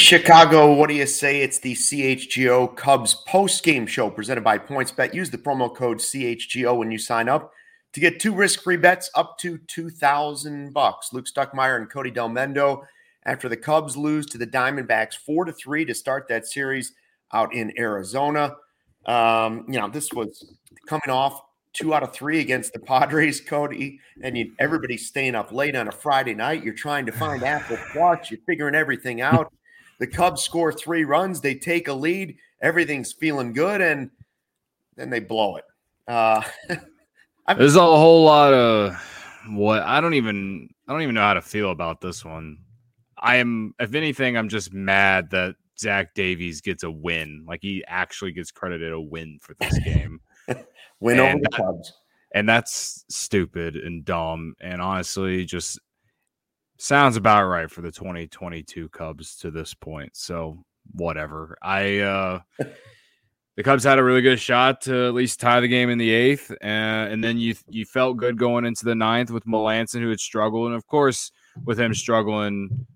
[0.00, 1.42] Chicago, what do you say?
[1.42, 5.12] It's the CHGO Cubs post game show presented by PointsBet.
[5.12, 7.52] Use the promo code CHGO when you sign up
[7.92, 11.12] to get two risk free bets up to 2000 bucks.
[11.12, 12.80] Luke Stuckmeyer and Cody Delmendo
[13.26, 16.94] after the Cubs lose to the Diamondbacks 4 to 3 to start that series
[17.34, 18.56] out in Arizona.
[19.04, 20.54] Um, you know, this was
[20.88, 21.42] coming off
[21.74, 25.88] two out of three against the Padres, Cody, and you, everybody's staying up late on
[25.88, 26.64] a Friday night.
[26.64, 28.30] You're trying to find Apple Watch.
[28.30, 29.52] you're figuring everything out.
[30.00, 34.10] The Cubs score three runs, they take a lead, everything's feeling good, and
[34.96, 35.64] then they blow it.
[36.08, 36.42] Uh,
[37.56, 38.96] There's a whole lot of
[39.48, 42.58] what I don't even I don't even know how to feel about this one.
[43.18, 47.44] I am, if anything, I'm just mad that Zach Davies gets a win.
[47.46, 50.20] Like he actually gets credited a win for this game.
[51.00, 51.92] win and over the Cubs.
[52.34, 54.54] And that's stupid and dumb.
[54.60, 55.78] And honestly, just
[56.80, 60.16] sounds about right for the 2022 Cubs to this point.
[60.16, 61.56] So whatever.
[61.62, 62.40] I uh
[63.56, 66.10] the Cubs had a really good shot to at least tie the game in the
[66.10, 70.08] eighth, uh, and then you you felt good going into the ninth with Melancon, who
[70.08, 71.30] had struggled, and of course
[71.64, 72.86] with him struggling,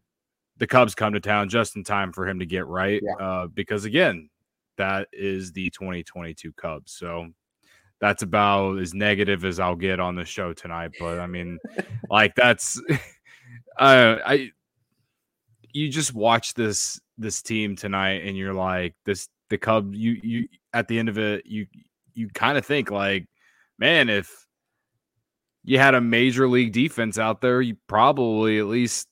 [0.56, 3.02] the Cubs come to town just in time for him to get right.
[3.04, 3.26] Yeah.
[3.26, 4.30] Uh, because again,
[4.78, 6.92] that is the 2022 Cubs.
[6.92, 7.28] So
[8.00, 10.92] that's about as negative as I'll get on the show tonight.
[10.98, 11.58] But I mean,
[12.08, 12.80] like that's
[13.78, 14.50] uh, I
[15.72, 20.48] you just watch this this team tonight and you're like this the Cubs you you
[20.72, 21.66] at the end of it you
[22.14, 23.26] you kind of think like
[23.78, 24.46] man if
[25.64, 29.08] you had a major league defense out there you probably at least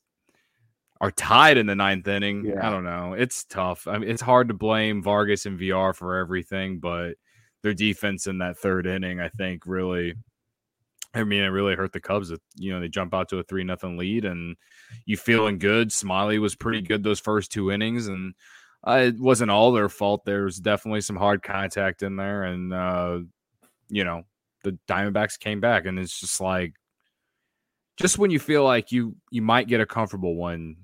[1.03, 2.45] are tied in the ninth inning.
[2.47, 2.67] Yeah.
[2.67, 3.15] I don't know.
[3.15, 3.89] It's tough.
[3.89, 7.15] I mean, it's hard to blame Vargas and Villar for everything, but
[7.65, 10.15] their defense in that third inning, I think, really.
[11.15, 12.33] I mean, it really hurt the Cubs.
[12.57, 14.57] You know, they jump out to a three nothing lead, and
[15.05, 15.91] you feeling good.
[15.91, 18.35] Smyly was pretty good those first two innings, and
[18.87, 20.25] uh, it wasn't all their fault.
[20.25, 23.19] There was definitely some hard contact in there, and uh,
[23.89, 24.23] you know,
[24.65, 26.75] the Diamondbacks came back, and it's just like,
[27.99, 30.77] just when you feel like you you might get a comfortable one,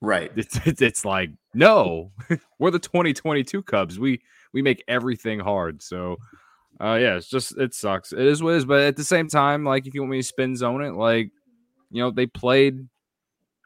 [0.00, 0.30] Right.
[0.36, 2.12] It's, it's, it's like, no,
[2.58, 3.98] we're the 2022 Cubs.
[3.98, 5.82] We we make everything hard.
[5.82, 6.16] So
[6.80, 8.12] uh yeah, it's just it sucks.
[8.12, 10.18] It is what it is, but at the same time, like if you want me
[10.18, 11.30] to spin zone it, like
[11.90, 12.88] you know, they played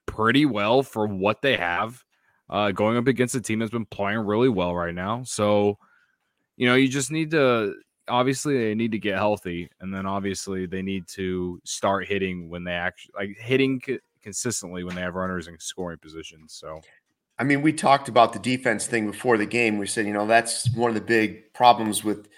[0.07, 2.03] pretty well for what they have.
[2.51, 5.23] Uh going up against a team that's been playing really well right now.
[5.25, 5.79] So,
[6.57, 7.75] you know, you just need to
[8.09, 12.65] obviously they need to get healthy and then obviously they need to start hitting when
[12.65, 13.81] they actually like hitting
[14.23, 16.55] consistently when they have runners in scoring positions.
[16.55, 16.81] So,
[17.39, 19.79] I mean, we talked about the defense thing before the game.
[19.79, 22.29] We said, you know, that's one of the big problems with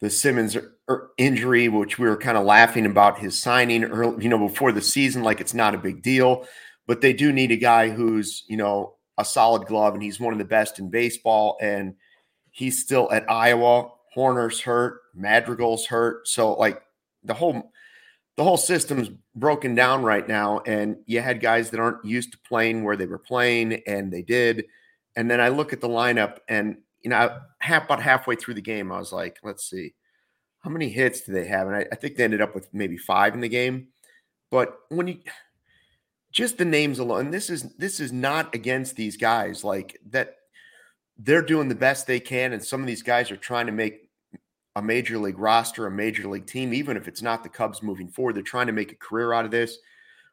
[0.00, 4.22] the Simmons er, er, injury, which we were kind of laughing about his signing early,
[4.22, 6.46] you know, before the season, like it's not a big deal.
[6.86, 10.32] But they do need a guy who's, you know, a solid glove, and he's one
[10.32, 11.58] of the best in baseball.
[11.60, 11.94] And
[12.50, 13.90] he's still at Iowa.
[14.14, 16.26] Horner's hurt, Madrigal's hurt.
[16.26, 16.80] So, like,
[17.24, 17.72] the whole
[18.36, 20.60] the whole system's broken down right now.
[20.60, 24.22] And you had guys that aren't used to playing where they were playing, and they
[24.22, 24.64] did.
[25.16, 28.60] And then I look at the lineup, and you know, half about halfway through the
[28.60, 29.94] game, I was like, let's see,
[30.60, 31.66] how many hits do they have?
[31.66, 33.88] And I, I think they ended up with maybe five in the game.
[34.50, 35.18] But when you
[36.32, 40.34] just the names alone, this is this is not against these guys like that.
[41.20, 44.08] They're doing the best they can, and some of these guys are trying to make
[44.76, 48.08] a major league roster, a major league team, even if it's not the Cubs moving
[48.08, 48.36] forward.
[48.36, 49.78] They're trying to make a career out of this.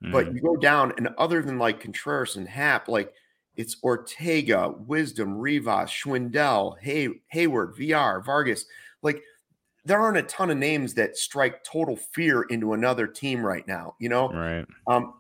[0.04, 0.12] Mm-hmm.
[0.12, 3.14] But you go down, and other than like Contreras and Happ, like
[3.58, 8.66] it's Ortega, Wisdom, Rivas, Schwindel, Hay- Heyward, Villar, Vargas.
[9.02, 9.22] Like
[9.86, 13.96] there aren't a ton of names that strike total fear into another team right now,
[14.00, 14.30] you know?
[14.30, 14.66] Right.
[14.88, 15.14] Um,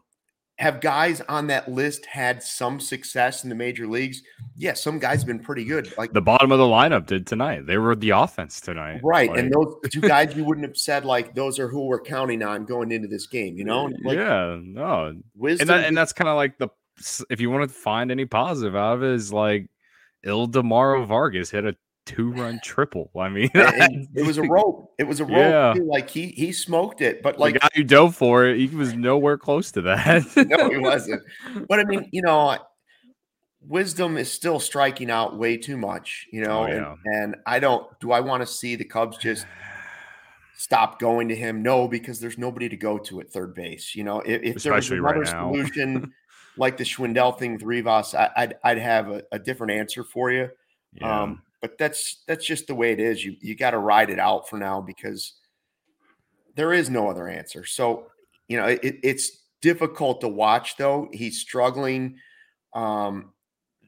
[0.57, 4.21] have guys on that list had some success in the major leagues?
[4.55, 5.95] Yeah, some guys have been pretty good.
[5.97, 7.65] Like the bottom of the lineup did tonight.
[7.65, 9.01] They were the offense tonight.
[9.03, 9.29] Right.
[9.29, 12.41] Like, and those two guys you wouldn't have said like those are who we're counting
[12.41, 13.91] on going into this game, you know?
[14.03, 15.15] Like, yeah, no.
[15.35, 16.69] Wisdom and, that, and that's kind of like the
[17.29, 19.67] if you want to find any positive out of it is like
[20.25, 21.75] Ildemaro Vargas hit a
[22.05, 23.11] two run triple.
[23.17, 24.93] I mean, it was a rope.
[24.97, 25.33] It was a rope.
[25.33, 25.73] Yeah.
[25.83, 28.93] Like he he smoked it, but like the guy who dove for it, he was
[28.93, 30.23] nowhere close to that.
[30.47, 31.21] no, he wasn't.
[31.67, 32.57] But I mean, you know,
[33.61, 36.27] wisdom is still striking out way too much.
[36.31, 36.95] You know, oh, yeah.
[37.05, 37.87] and, and I don't.
[37.99, 39.45] Do I want to see the Cubs just?
[40.57, 44.05] stop going to him no because there's nobody to go to at third base you
[44.05, 46.13] know if, if there was another right solution
[46.57, 50.31] like the Schwindel thing with Rivas, I, would I'd have a, a, different answer for
[50.31, 50.49] you.
[50.93, 51.23] Yeah.
[51.23, 53.23] Um, but that's that's just the way it is.
[53.23, 55.33] You you got to ride it out for now because
[56.55, 57.65] there is no other answer.
[57.65, 58.07] So
[58.47, 61.09] you know it, it's difficult to watch though.
[61.11, 62.17] He's struggling.
[62.73, 63.33] Um,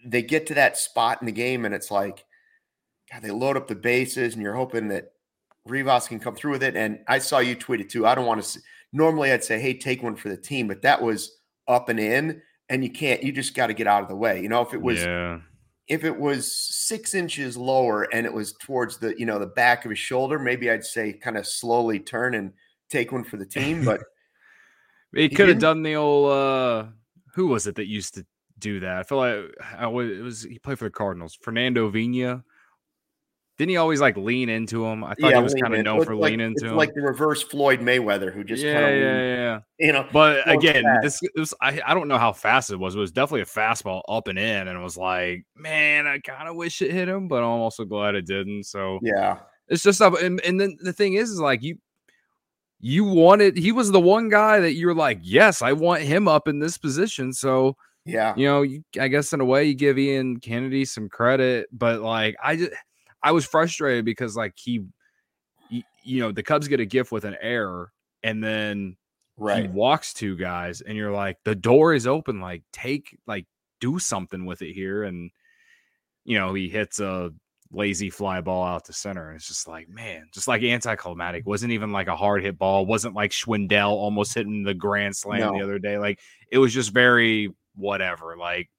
[0.05, 2.23] they get to that spot in the game and it's like,
[3.11, 5.11] God, they load up the bases and you're hoping that
[5.65, 6.75] Rivas can come through with it.
[6.75, 8.07] And I saw you tweet it too.
[8.07, 8.47] I don't want to.
[8.47, 8.59] See,
[8.91, 11.37] normally, I'd say, "Hey, take one for the team," but that was
[11.67, 13.23] up and in, and you can't.
[13.23, 14.41] You just got to get out of the way.
[14.41, 15.39] You know, if it was, yeah.
[15.87, 19.85] if it was six inches lower and it was towards the, you know, the back
[19.85, 22.53] of his shoulder, maybe I'd say kind of slowly turn and
[22.89, 23.85] take one for the team.
[25.13, 26.31] But he could have done the old.
[26.31, 26.89] uh
[27.35, 28.25] Who was it that used to
[28.59, 28.97] do that?
[28.97, 31.37] I feel like I was, it was he played for the Cardinals.
[31.41, 32.43] Fernando Vina
[33.57, 35.03] didn't he always like lean into him?
[35.03, 36.75] I thought yeah, he was kind of known for like, leaning into him.
[36.75, 40.07] Like the reverse Floyd Mayweather, who just yeah, kind of yeah, yeah, you know.
[40.13, 41.01] But again, fast.
[41.01, 42.95] this was I, I don't know how fast it was.
[42.95, 46.47] It was definitely a fastball up and in, and it was like, man, I kind
[46.47, 48.65] of wish it hit him, but I'm also glad it didn't.
[48.65, 50.21] So yeah, it's just up.
[50.21, 51.79] And, and then the thing is, is like you
[52.79, 56.27] you wanted he was the one guy that you were like, yes, I want him
[56.27, 57.33] up in this position.
[57.33, 57.75] So
[58.05, 61.69] yeah, you know, you, I guess in a way you give Ian Kennedy some credit,
[61.71, 62.71] but like I just
[63.23, 64.85] I was frustrated because like he,
[65.69, 67.91] he, you know, the Cubs get a gift with an error,
[68.23, 68.97] and then
[69.37, 69.63] right.
[69.63, 72.39] he walks two guys, and you're like, the door is open.
[72.39, 73.45] Like take like
[73.79, 75.31] do something with it here, and
[76.25, 77.31] you know he hits a
[77.71, 79.29] lazy fly ball out to center.
[79.29, 81.45] And it's just like, man, just like anticlimactic.
[81.45, 82.85] Wasn't even like a hard hit ball.
[82.85, 85.53] Wasn't like Schwindel almost hitting the grand slam no.
[85.53, 85.97] the other day.
[85.97, 86.19] Like
[86.51, 88.35] it was just very whatever.
[88.37, 88.69] Like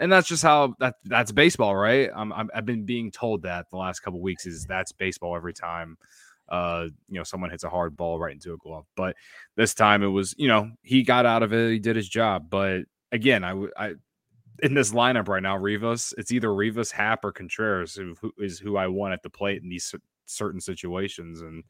[0.00, 2.10] and that's just how that that's baseball, right?
[2.14, 5.54] I'm, i have been being told that the last couple weeks is that's baseball every
[5.54, 5.96] time.
[6.48, 9.16] Uh, you know, someone hits a hard ball right into a glove, but
[9.56, 12.50] this time it was, you know, he got out of it, he did his job.
[12.50, 13.94] But again, I, I
[14.62, 18.58] in this lineup right now, Rivas, it's either Rivas, Happ, or Contreras who, who is
[18.58, 19.94] who I want at the plate in these
[20.26, 21.64] certain situations, and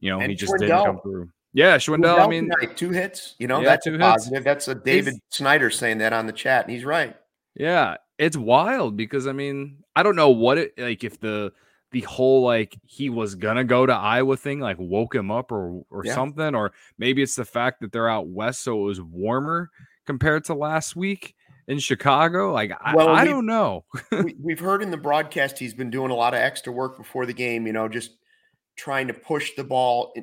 [0.00, 1.30] you know, and he just didn't come through.
[1.52, 2.18] Yeah, Schwindel.
[2.18, 3.34] I mean, tonight, two hits.
[3.38, 4.44] You know, yeah, that's a positive.
[4.44, 4.66] Hits.
[4.66, 7.16] That's a David it's, Snyder saying that on the chat, and he's right.
[7.54, 11.52] Yeah, it's wild because I mean, I don't know what it like if the
[11.92, 15.82] the whole like he was gonna go to Iowa thing like woke him up or
[15.90, 16.14] or yeah.
[16.14, 19.70] something, or maybe it's the fact that they're out west, so it was warmer
[20.06, 21.34] compared to last week
[21.66, 22.52] in Chicago.
[22.52, 23.84] Like well, I, I don't know.
[24.12, 27.26] we, have heard in the broadcast he's been doing a lot of extra work before
[27.26, 27.66] the game.
[27.66, 28.12] You know, just
[28.76, 30.14] trying to push the ball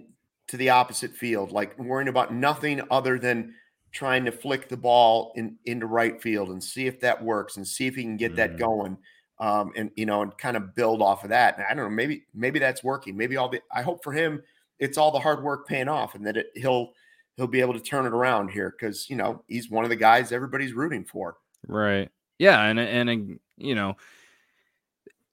[0.48, 3.54] to the opposite field, like worrying about nothing other than
[3.92, 7.68] trying to flick the ball in into right field and see if that works and
[7.68, 8.38] see if he can get mm.
[8.38, 8.98] that going.
[9.40, 11.58] Um, and you know, and kind of build off of that.
[11.58, 13.16] And I don't know, maybe maybe that's working.
[13.16, 14.42] Maybe all the I hope for him
[14.80, 16.94] it's all the hard work paying off, and that it, he'll
[17.36, 19.96] he'll be able to turn it around here because you know he's one of the
[19.96, 21.38] guys everybody's rooting for.
[21.68, 22.10] Right.
[22.40, 23.96] Yeah, and and you know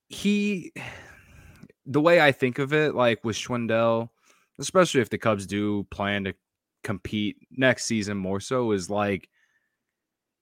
[0.09, 0.73] he
[1.87, 4.09] the way I think of it, like with Schwindel,
[4.59, 6.35] especially if the Cubs do plan to
[6.85, 9.29] compete next season more so is like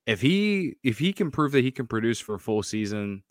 [0.05, 3.23] if he if he can prove that he can produce for a full season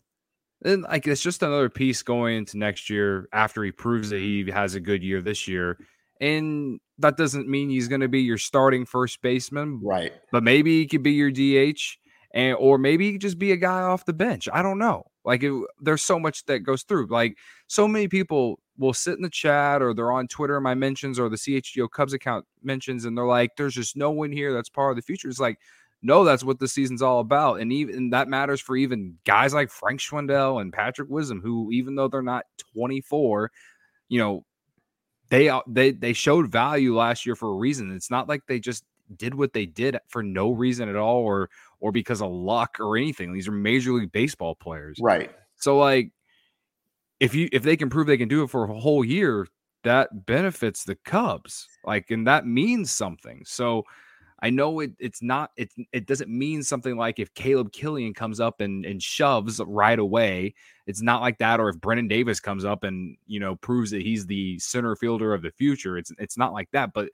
[0.63, 4.49] then like it's just another piece going into next year after he proves that he
[4.49, 5.77] has a good year this year.
[6.21, 10.13] And that doesn't mean he's going to be your starting first baseman right.
[10.31, 11.97] but maybe he could be your dh
[12.33, 14.47] and or maybe just be a guy off the bench.
[14.53, 17.37] I don't know like it, there's so much that goes through like
[17.67, 21.29] so many people will sit in the chat or they're on Twitter my mentions or
[21.29, 24.91] the CHGO Cubs account mentions and they're like, there's just no one here that's part
[24.91, 25.29] of the future.
[25.29, 25.59] It's like,
[26.01, 27.61] no, that's what the season's all about.
[27.61, 31.95] And even that matters for even guys like Frank Schwindel and Patrick Wisdom, who even
[31.95, 33.51] though they're not 24,
[34.09, 34.45] you know,
[35.29, 37.95] they they they showed value last year for a reason.
[37.95, 38.83] It's not like they just
[39.15, 41.49] did what they did for no reason at all or
[41.83, 43.33] or because of luck or anything.
[43.33, 44.97] These are major league baseball players.
[45.01, 45.29] Right.
[45.57, 46.11] So like
[47.19, 49.45] if you if they can prove they can do it for a whole year,
[49.83, 51.67] that benefits the Cubs.
[51.83, 53.43] Like, and that means something.
[53.45, 53.83] So
[54.41, 58.39] I know it it's not it it doesn't mean something like if Caleb Killian comes
[58.39, 60.55] up and and shoves right away.
[60.87, 64.03] It's not like that, or if Brennen Davis comes up and you know proves that
[64.03, 65.97] he's the center fielder of the future.
[65.97, 67.09] It's it's not like that, but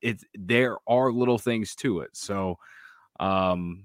[0.00, 2.10] it's there are little things to it.
[2.14, 2.56] So
[3.20, 3.84] um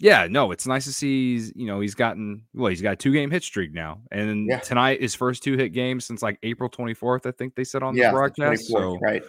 [0.00, 1.34] yeah, no, it's nice to see.
[1.34, 2.68] He's, you know, he's gotten well.
[2.68, 4.60] He's got a two game hit streak now, and yeah.
[4.60, 7.26] tonight his first two hit games since like April twenty fourth.
[7.26, 8.68] I think they said on yeah, the broadcast.
[8.68, 9.22] So right,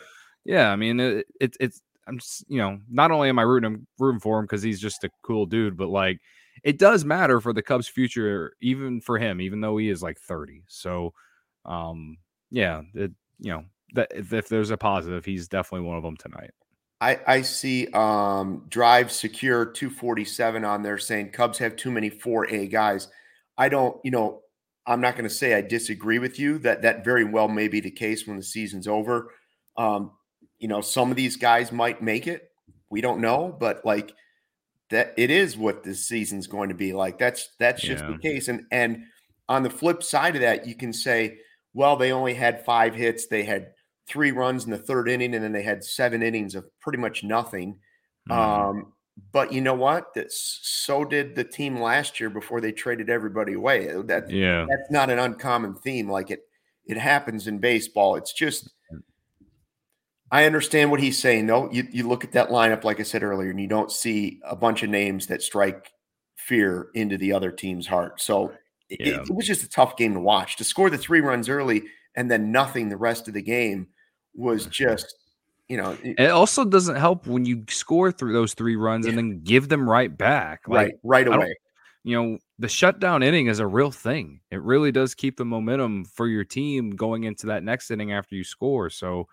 [0.45, 3.65] yeah, I mean, it, it, it's I'm just you know, not only am I rooting
[3.65, 6.19] I'm rooting for him because he's just a cool dude, but like
[6.63, 10.19] it does matter for the Cubs' future, even for him, even though he is like
[10.19, 10.63] thirty.
[10.67, 11.13] So,
[11.65, 12.17] um,
[12.51, 13.63] yeah, it you know
[13.95, 16.51] that if, if there's a positive, he's definitely one of them tonight.
[17.01, 22.69] I, I see um, Drive Secure 247 on there saying Cubs have too many 4A
[22.69, 23.07] guys.
[23.57, 24.41] I don't, you know,
[24.85, 27.79] I'm not going to say I disagree with you that that very well may be
[27.79, 29.31] the case when the season's over.
[29.77, 30.11] Um,
[30.57, 32.49] you know, some of these guys might make it.
[32.89, 34.13] We don't know, but like
[34.89, 37.17] that it is what this season's going to be like.
[37.19, 38.11] That's that's just yeah.
[38.11, 38.47] the case.
[38.47, 39.03] And and
[39.47, 41.37] on the flip side of that, you can say,
[41.73, 43.27] well, they only had five hits.
[43.27, 43.73] They had
[44.09, 47.23] three runs in the third inning, and then they had seven innings of pretty much
[47.23, 47.79] nothing.
[48.29, 48.35] Mm.
[48.35, 48.93] Um,
[49.31, 50.13] but you know what?
[50.15, 53.87] That's, so did the team last year before they traded everybody away.
[54.05, 56.09] That yeah, that's not an uncommon theme.
[56.09, 56.41] Like it,
[56.85, 58.15] it happens in baseball.
[58.15, 58.69] It's just
[60.31, 61.69] I understand what he's saying, though.
[61.71, 64.55] You, you look at that lineup, like I said earlier, and you don't see a
[64.55, 65.91] bunch of names that strike
[66.35, 68.21] fear into the other team's heart.
[68.21, 68.53] So
[68.89, 68.97] yeah.
[69.07, 70.57] it, it, was just a tough game to watch.
[70.57, 71.83] To score the three runs early
[72.15, 73.87] and then nothing the rest of the game
[74.35, 75.15] was just,
[75.67, 75.97] you know.
[76.03, 79.09] It, it also doesn't help when you score through those three runs yeah.
[79.09, 80.67] and then give them right back.
[80.67, 81.55] Like, right, right away.
[82.03, 84.39] You know, the shutdown inning is a real thing.
[84.51, 88.35] It really does keep the momentum for your team going into that next inning after
[88.35, 88.89] you score.
[88.89, 89.27] So,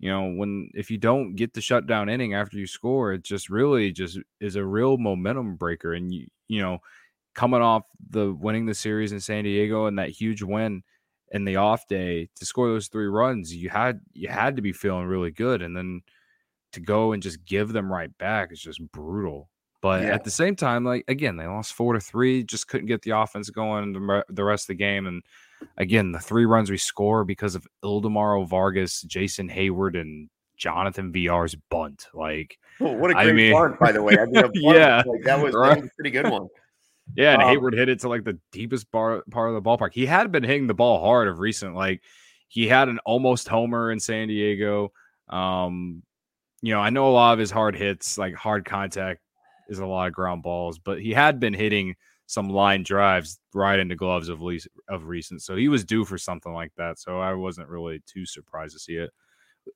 [0.00, 3.48] you know, when if you don't get the shutdown inning after you score, it just
[3.48, 5.94] really just is a real momentum breaker.
[5.94, 6.80] And you, you know,
[7.34, 10.82] coming off the winning the series in San Diego and that huge win
[11.32, 14.72] in the off day to score those three runs, you had you had to be
[14.72, 15.62] feeling really good.
[15.62, 16.02] And then
[16.72, 19.48] to go and just give them right back is just brutal.
[19.80, 20.14] But yeah.
[20.14, 23.10] at the same time, like again, they lost four to three, just couldn't get the
[23.10, 25.06] offense going the rest of the game.
[25.06, 25.22] And
[25.76, 31.54] again, the three runs we score because of Ildemaro Vargas, Jason Heyward, and Jonathan Villar's
[31.70, 32.06] bunt.
[32.14, 34.16] Like, oh, what a great I mean, bunt, by the way.
[34.18, 35.74] I mean, yeah, like, that, was, right?
[35.74, 36.48] that was a pretty good one.
[37.14, 39.92] Yeah, and um, Heyward hit it to like the deepest bar, part of the ballpark.
[39.92, 41.74] He had been hitting the ball hard of recent.
[41.74, 42.02] Like,
[42.48, 44.92] he had an almost homer in San Diego.
[45.28, 46.02] Um,
[46.62, 49.20] you know, I know a lot of his hard hits, like hard contact,
[49.68, 51.96] is a lot of ground balls, but he had been hitting
[52.26, 55.42] some line drives right into gloves of least of recent.
[55.42, 56.98] So he was due for something like that.
[56.98, 59.10] So I wasn't really too surprised to see it.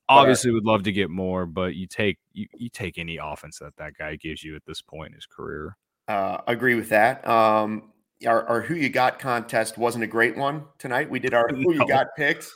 [0.09, 3.77] Obviously, would love to get more, but you take you, you take any offense that
[3.77, 5.77] that guy gives you at this point in his career.
[6.09, 7.27] Uh, agree with that.
[7.29, 7.93] Um,
[8.27, 11.09] our, our, who you got contest wasn't a great one tonight.
[11.09, 12.53] We did our who you got picks.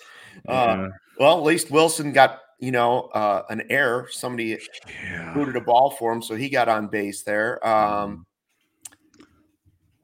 [0.48, 0.88] Uh, yeah.
[1.18, 4.08] Well, at least Wilson got you know uh, an error.
[4.10, 4.58] Somebody
[5.04, 5.34] yeah.
[5.34, 7.64] booted a ball for him, so he got on base there.
[7.66, 8.26] Um,
[9.20, 9.24] mm.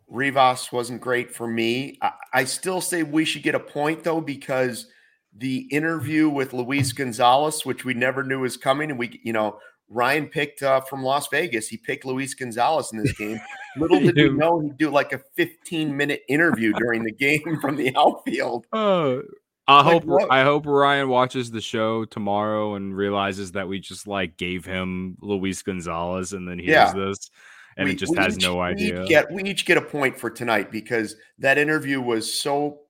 [0.09, 1.99] Rivas wasn't great for me.
[2.03, 4.87] I, I, still say we should get a point though because
[5.37, 9.59] the interview with Luis Gonzalez, which we never knew was coming, and we, you know,
[9.89, 11.69] Ryan picked uh, from Las Vegas.
[11.69, 13.41] He picked Luis Gonzalez in this game.
[13.77, 17.77] Little did we know he'd do like a 15 minute interview during the game from
[17.77, 18.67] the outfield.
[18.75, 19.21] Uh,
[19.71, 20.33] I like, hope what?
[20.33, 25.19] I hope Ryan watches the show tomorrow and realizes that we just like gave him
[25.21, 26.93] Luis Gonzalez and then hears yeah.
[26.95, 27.31] this
[27.79, 29.03] and we, it just has each, no idea.
[29.03, 32.81] We get, we each get a point for tonight because that interview was so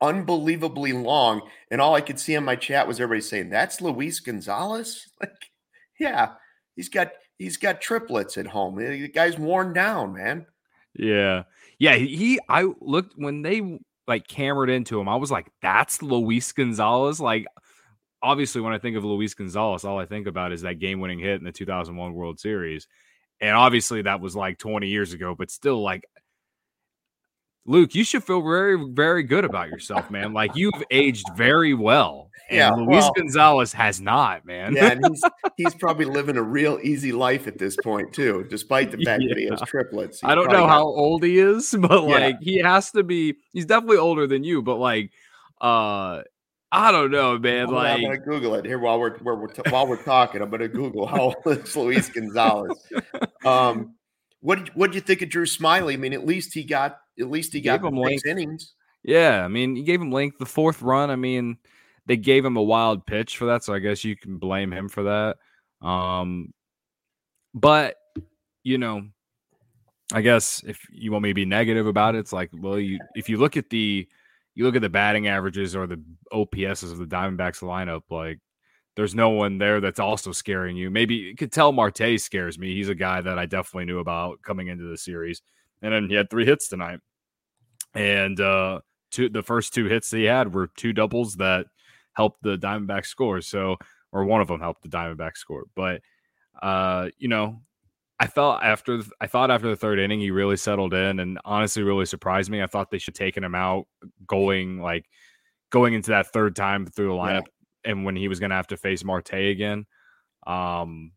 [0.00, 4.18] unbelievably long, and all I could see in my chat was everybody saying, "That's Luis
[4.20, 5.50] Gonzalez." Like,
[5.98, 6.32] yeah,
[6.76, 8.76] he's got he's got triplets at home.
[8.76, 10.46] The guy's worn down, man.
[10.94, 11.44] Yeah,
[11.78, 11.94] yeah.
[11.96, 15.08] He, I looked when they like cameraed into him.
[15.08, 17.46] I was like, "That's Luis Gonzalez." Like,
[18.22, 21.38] obviously, when I think of Luis Gonzalez, all I think about is that game-winning hit
[21.38, 22.88] in the 2001 World Series.
[23.40, 26.04] And obviously that was like 20 years ago, but still like
[27.66, 30.32] Luke, you should feel very, very good about yourself, man.
[30.32, 32.27] Like you've aged very well.
[32.50, 34.74] And yeah, Luis well, Gonzalez has not, man.
[34.74, 35.22] yeah, and he's
[35.58, 39.28] he's probably living a real easy life at this point too, despite the fact yeah.
[39.28, 40.24] that he has triplets.
[40.24, 42.52] I don't know how old he is, but like yeah.
[42.52, 43.36] he has to be.
[43.52, 45.10] He's definitely older than you, but like,
[45.60, 46.22] uh,
[46.72, 47.68] I don't know, man.
[47.68, 50.40] like I'm gonna Google it here while we're, we're, we're t- while we're talking.
[50.40, 52.78] I'm gonna Google how old is Luis Gonzalez.
[53.44, 53.94] Um,
[54.40, 55.92] what what do you think of Drew Smyly?
[55.92, 58.24] I mean, at least he got at least he, he got him length.
[58.24, 58.74] innings.
[59.02, 60.38] Yeah, I mean, you gave him length.
[60.38, 61.58] The fourth run, I mean,
[62.08, 64.88] they gave him a wild pitch for that, so I guess you can blame him
[64.88, 65.86] for that.
[65.86, 66.52] Um,
[67.54, 67.96] but
[68.64, 69.02] you know,
[70.12, 72.98] I guess if you want me to be negative about it, it's like, well, you
[73.14, 74.08] if you look at the
[74.54, 78.38] you look at the batting averages or the OPSs of the Diamondbacks lineup, like
[78.96, 80.90] there's no one there that's also scaring you.
[80.90, 82.74] Maybe you could tell Marte scares me.
[82.74, 85.42] He's a guy that I definitely knew about coming into the series.
[85.82, 87.00] And then he had three hits tonight.
[87.94, 91.66] And uh two the first two hits he had were two doubles that
[92.18, 93.40] helped the Diamondbacks score.
[93.40, 93.76] So
[94.12, 95.64] or one of them helped the Diamondbacks score.
[95.76, 96.02] But
[96.60, 97.62] uh, you know,
[98.18, 101.84] I felt after I thought after the third inning he really settled in and honestly
[101.84, 102.60] really surprised me.
[102.60, 103.86] I thought they should taken him out
[104.26, 105.06] going like
[105.70, 107.46] going into that third time through the lineup
[107.84, 107.92] yeah.
[107.92, 109.86] and when he was going to have to face Marte again.
[110.46, 111.12] Um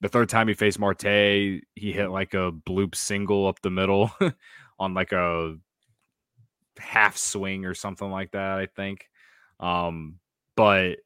[0.00, 4.12] the third time he faced Marte, he hit like a bloop single up the middle
[4.78, 5.56] on like a
[6.78, 9.08] half swing or something like that, I think.
[9.58, 10.20] Um
[10.56, 10.98] but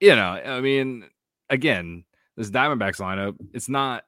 [0.00, 1.04] you know, I mean
[1.50, 2.04] again,
[2.36, 4.04] this Diamondbacks lineup, it's not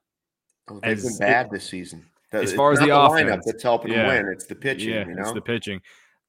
[0.70, 2.04] Oh, they've as been it- bad this season.
[2.30, 4.06] The- as far as the lineup offense, that's helping yeah.
[4.14, 4.32] them win.
[4.34, 4.90] It's the pitching.
[4.90, 5.80] yeah, you know, it's the pitching.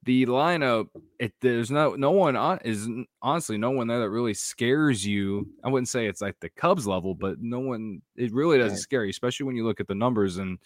[0.03, 0.87] The lineup,
[1.19, 2.87] it there's no no one on is
[3.21, 5.49] honestly no one there that really scares you.
[5.61, 8.79] I wouldn't say it's like the Cubs level, but no one it really doesn't Right.
[8.81, 10.37] scare you, especially when you look at the numbers.
[10.37, 10.57] And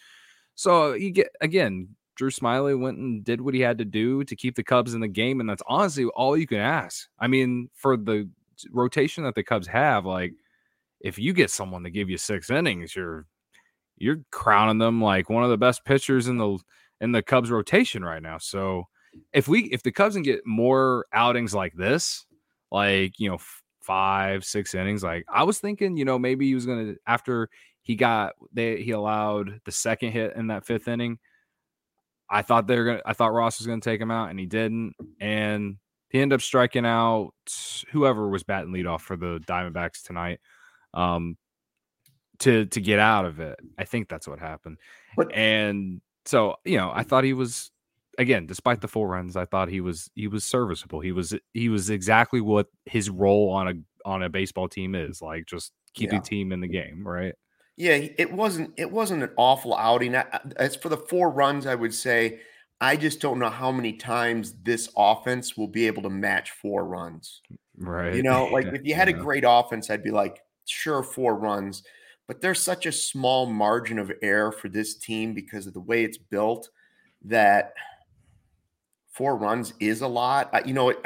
[0.54, 4.36] so you get again, Drew Smyly went and did what he had to do to
[4.36, 7.08] keep the Cubs in the game, and that's honestly all you can ask.
[7.20, 8.30] I mean, for the
[8.72, 10.34] rotation that the Cubs have, like
[11.02, 13.26] if you get someone to give you six innings, you're
[13.98, 16.58] you're crowning them like one of the best pitchers in the
[17.02, 18.38] in the Cubs rotation right now.
[18.38, 18.88] So
[19.34, 22.26] if we if the Cubs can get more outings like this,
[22.72, 23.40] like you know
[23.82, 27.50] five six innings, like I was thinking, you know maybe he was gonna after
[27.82, 31.20] he got they he allowed the second hit in that fifth inning.
[32.30, 34.46] I thought they were gonna I thought Ross was gonna take him out and he
[34.46, 35.78] didn't, and
[36.10, 37.32] he ended up striking out
[37.92, 40.40] whoever was batting leadoff for the Diamondbacks tonight.
[40.94, 41.38] Um,
[42.40, 43.60] to to get out of it.
[43.78, 44.78] I think that's what happened.
[45.16, 47.70] But- and so, you know, I thought he was
[48.18, 51.00] again, despite the four runs, I thought he was he was serviceable.
[51.00, 53.74] He was he was exactly what his role on a
[54.06, 56.20] on a baseball team is, like just keep Yeah.
[56.20, 57.36] the team in the game, right?
[57.76, 60.16] Yeah, it wasn't it wasn't an awful outing.
[60.58, 62.42] As for the four runs, I would say
[62.80, 66.86] I just don't know how many times this offense will be able to match four
[66.86, 67.42] runs.
[67.78, 68.14] Right.
[68.14, 71.84] You know, like if you had a great offense, I'd be like, sure, four runs.
[72.28, 76.04] But there's such a small margin of error for this team because of the way
[76.04, 76.70] it's built
[77.26, 77.74] that
[79.12, 80.50] four runs is a lot.
[80.54, 81.04] I- You know, it-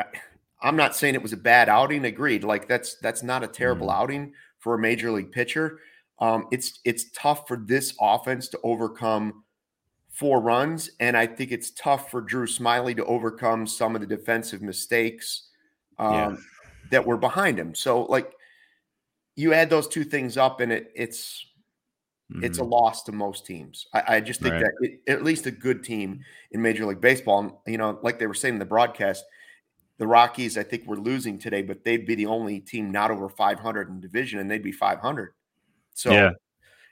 [0.62, 2.04] I'm not saying it was a bad outing.
[2.06, 2.44] Agreed.
[2.44, 3.94] Like that's that's not a terrible Mhm.
[3.96, 5.80] outing for a major league pitcher.
[6.20, 9.44] Um, it's it's tough for this offense to overcome
[10.10, 14.08] four runs, and I think it's tough for Drew Smyly to overcome some of the
[14.08, 15.50] defensive mistakes
[16.00, 16.38] um, Yeah.
[16.92, 17.76] that were behind him.
[17.76, 18.34] So, like,
[19.36, 21.46] you add those two things up, and it it's
[22.42, 22.66] it's a Mhm.
[22.66, 23.88] loss to most teams.
[23.94, 24.60] I, I just think Right.
[24.60, 28.20] that it, at least a good team in Major League Baseball, and, you know, like
[28.20, 29.26] they were saying in the broadcast,
[30.00, 33.30] the Rockies, I think, were losing today, but they'd be the only team not over
[33.30, 35.34] 500 in division, and they'd be 500.
[35.98, 36.32] So, Yeah.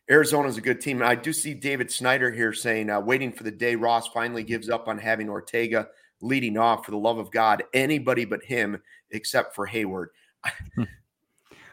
[0.10, 1.02] Arizona's a good team.
[1.02, 4.44] And I do see David Snyder here saying, uh, waiting for the day Ross finally
[4.44, 5.88] gives up on having Ortega
[6.22, 6.86] leading off.
[6.86, 10.08] For the love of God, anybody but him, except for Heyward.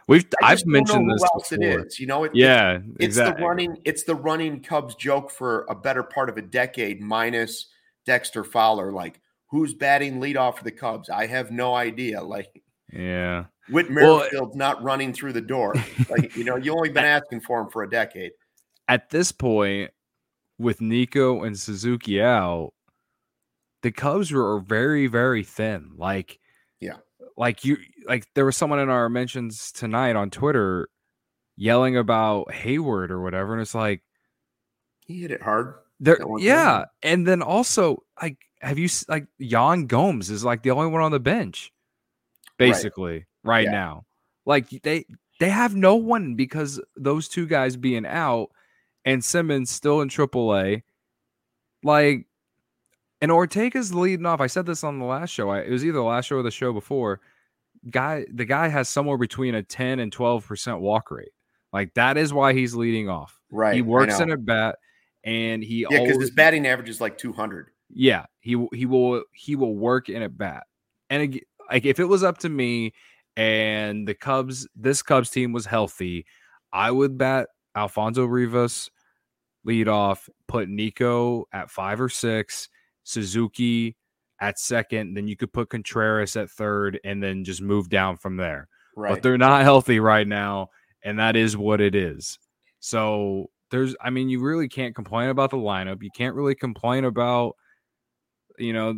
[0.09, 1.87] We've I I've mentioned this else it before.
[1.87, 2.01] is.
[2.01, 3.41] You know, it, Yeah, it's exactly.
[3.43, 7.69] the running it's the running cubs joke for a better part of a decade minus
[8.05, 12.49] dexter fowler like who's batting leadoff for the cubs i have no idea like
[12.93, 13.45] Yeah.
[13.73, 15.75] Whit Well- not running through the door
[16.11, 18.33] like you know you've only been asking for him for a decade
[18.89, 19.91] at this point,
[20.59, 22.73] with Nico and Suzuki out,
[23.83, 25.93] the Cubs were very, very thin.
[25.97, 26.39] Like,
[26.81, 26.97] Yeah.
[27.37, 30.89] like you, like there was someone in our mentions tonight on Twitter
[31.57, 34.03] yelling about Heyward or whatever, and it's like,
[35.07, 36.45] he hit it hard there, time, yeah.
[36.81, 36.85] yeah.
[37.03, 41.13] And then also, like, have you like Yan Gomes is like the only one on
[41.13, 41.73] the bench,
[42.59, 43.25] basically right,
[43.65, 43.71] Yeah.
[43.71, 44.07] now.
[44.45, 45.07] Like they
[45.41, 48.51] they have no one because those two guys being out
[49.05, 50.83] and Simmons still in AAA.
[51.85, 52.27] Like,
[53.21, 54.41] and Ortega's leading off.
[54.41, 55.51] I said this on the last show.
[55.51, 57.21] I, it was either the last show or the show before.
[57.91, 61.33] Guy, the guy has somewhere between a ten and twelve percent walk rate.
[61.73, 63.41] Like that is why he's leading off.
[63.51, 64.77] right he works in a bat,
[65.25, 69.57] and he yeah because his batting average is like 200 yeah, he he will he
[69.57, 70.65] will work in a bat.
[71.11, 72.93] And like if it was up to me
[73.37, 76.27] and the Cubs this Cubs team was healthy,
[76.73, 78.91] I would bat Alfonso Rivas
[79.65, 82.69] lead off, put Nico at 5 or 6,
[83.05, 83.97] Suzuki
[84.41, 88.37] at second, then you could put Contreras at third and then just move down from
[88.37, 90.69] there right but they're not healthy right now,
[91.05, 92.39] and that is what it is.
[92.81, 96.03] So there's, I mean, you really can't complain about the lineup.
[96.03, 97.57] You can't really complain about,
[98.59, 98.95] you know,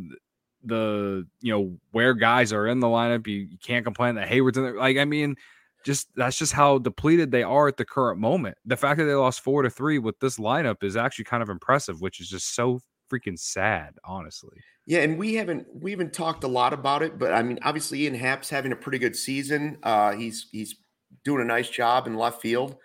[0.64, 3.26] the you know where guys are in the lineup.
[3.26, 4.76] You, you can't complain that Heyward's in there.
[4.76, 5.36] Like, I mean,
[5.84, 8.56] just that's just how depleted they are at the current moment.
[8.64, 11.50] The fact that they lost four to three with this lineup is actually kind of
[11.50, 14.56] impressive, which is just so freaking sad, honestly.
[14.86, 18.02] Yeah, and we haven't we haven't talked a lot about it, but I mean, obviously
[18.02, 19.78] Ian Happ's having a pretty good season.
[19.82, 20.76] Uh, he's he's
[21.24, 22.76] doing a nice job in left field.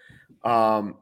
[0.44, 0.98] Um,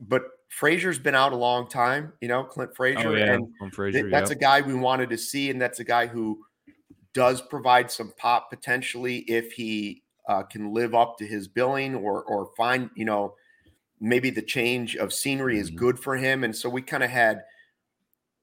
[0.00, 3.70] but Frazier's been out a long time, you know, Clint Frazier, Oh yeah, and from
[3.92, 4.38] th- that's yep.
[4.38, 6.44] a guy we wanted to see, and that's a guy who
[7.14, 12.22] does provide some pop potentially if he uh, can live up to his billing or
[12.24, 13.34] or find you know
[14.00, 15.76] maybe the change of scenery is Mhm.
[15.76, 17.44] good for him, and so we kind of had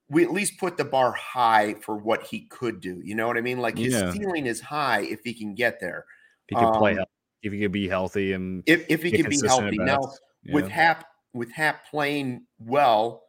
[0.09, 3.01] we at least put the bar high for what he could do.
[3.03, 3.59] You know what I mean?
[3.59, 4.11] Like his Yeah.
[4.11, 6.05] ceiling is high if he can get there.
[6.47, 9.11] If he could play, um, healthy, if he could be healthy and If if he
[9.11, 9.77] can be healthy.
[9.79, 10.19] Now bats.
[10.51, 13.23] with Happ, with Happ playing well,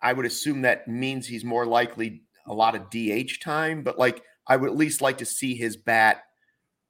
[0.00, 3.82] I would assume that means he's more likely a lot of DH time.
[3.82, 6.22] But like, I would at least like to see his bat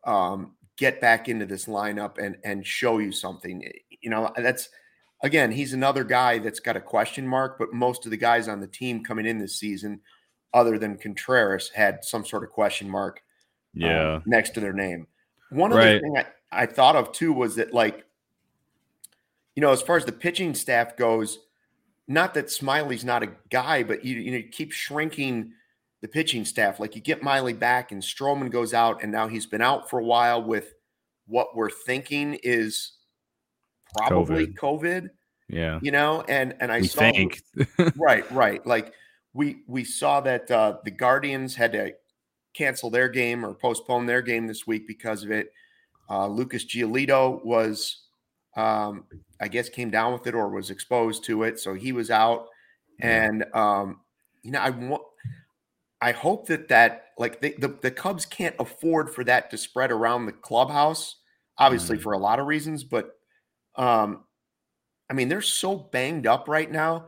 [0.05, 3.67] um, get back into this lineup and and show you something.
[4.01, 4.69] You know, that's
[5.23, 7.59] again, he's another guy that's got a question mark.
[7.59, 10.01] But most of the guys on the team coming in this season,
[10.53, 13.23] other than Contreras, had some sort of question mark.
[13.77, 15.07] Um, yeah, um, next to their name.
[15.51, 16.01] One other right.
[16.01, 16.27] thing I,
[16.63, 18.05] I thought of too was that like,
[19.55, 21.39] you know, as far as the pitching staff goes,
[22.09, 25.53] not that Smyly's not a guy, but you you know you keep shrinking
[26.01, 26.81] the pitching staff.
[26.81, 29.99] Like you get Miley back and Stroman goes out, and now he's been out for
[29.99, 30.75] a while with
[31.27, 32.93] what we're thinking is
[33.97, 34.57] probably COVID.
[34.57, 35.11] COVID
[35.53, 35.79] yeah.
[35.83, 37.43] You know, and and I we saw think.
[37.97, 38.67] right, right.
[38.67, 38.95] Like
[39.35, 41.93] we we saw that uh the Guardians had to
[42.55, 45.53] cancel their game or postpone their game this week because of it.
[46.09, 48.02] Uh Lucas Giolito was
[48.57, 49.05] um
[49.41, 52.47] I guess came down with it or was exposed to it, so he was out.
[53.01, 54.01] And um,
[54.43, 55.03] you know, I want
[56.01, 59.93] I hope that that like the, the, the Cubs can't afford for that to spread
[59.93, 61.17] around the clubhouse,
[61.59, 62.03] obviously mm-hmm.
[62.03, 63.17] for a lot of reasons, but
[63.77, 64.25] um,
[65.11, 67.07] I mean they're so banged up right now.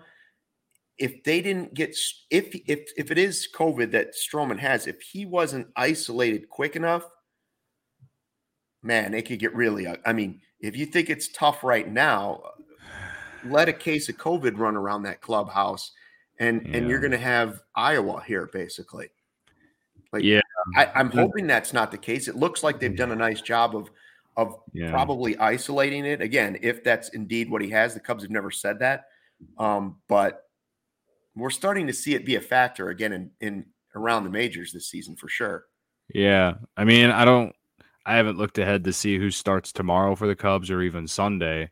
[0.97, 1.97] If they didn't get
[2.31, 7.05] if if if it is COVID that Stroman has, if he wasn't isolated quick enough,
[8.85, 9.87] man, it could get really.
[10.05, 12.43] I mean, if you think it's tough right now,
[13.45, 15.93] let a case of COVID run around that clubhouse
[16.39, 16.77] and yeah.
[16.77, 19.09] and you're going to have Iowa here basically.
[20.13, 20.41] Like, yeah,
[20.77, 22.29] I, am hoping that's not the case.
[22.29, 23.91] It looks like they've done a nice job of
[24.37, 24.91] of yeah.
[24.91, 26.21] probably isolating it.
[26.21, 29.07] Again, if that's indeed what he has, the Cubs have never said that,
[29.59, 30.49] um, but
[31.35, 33.67] we're starting to see it be a factor again in in
[33.97, 35.67] around the majors this season for sure.
[36.13, 37.55] Yeah, I mean, I don't.
[38.07, 41.71] I haven't looked ahead to see who starts tomorrow for the Cubs or even Sunday.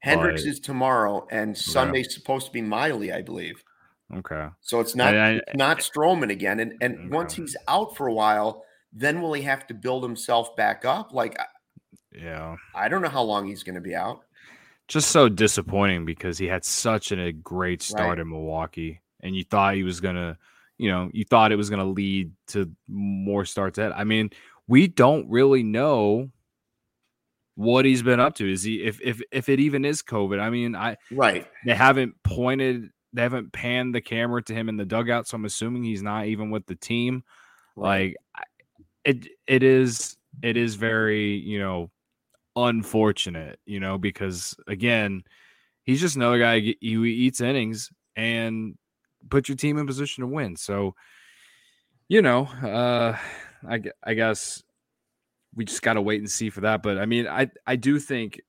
[0.00, 3.62] Hendricks but, is tomorrow, and Sunday's supposed to be Miley, I believe.
[4.14, 4.48] Okay.
[4.60, 7.08] So it's not I, I, not Stroman again, and and okay.
[7.08, 11.12] once he's out for a while, then will he have to build himself back up?
[11.12, 11.36] Like,
[12.12, 14.20] yeah, I don't know how long he's going to be out.
[14.86, 18.18] Just so disappointing because he had such an, a great start right.
[18.20, 20.38] in Milwaukee, and you thought he was gonna,
[20.78, 23.78] you know, you thought it was gonna lead to more starts.
[23.80, 24.30] At I mean,
[24.68, 26.30] we don't really know
[27.54, 28.50] what he's been up to.
[28.50, 30.40] Is he if if if it even is COVID?
[30.40, 31.46] I mean, I right.
[31.64, 35.46] They haven't pointed they haven't panned the camera to him in the dugout, so I'm
[35.46, 37.24] assuming he's not even with the team.
[37.74, 38.14] Right.
[38.34, 38.44] Like
[39.04, 41.90] it it is it is very, you know,
[42.56, 45.22] unfortunate, you know, because again,
[45.84, 48.76] he's just another guy who eats innings and
[49.30, 50.56] put your team in position to win.
[50.56, 50.94] So,
[52.08, 53.16] you know, uh
[53.68, 54.62] I I guess
[55.54, 57.98] we just got to wait and see for that, but I mean, I I do
[57.98, 58.40] think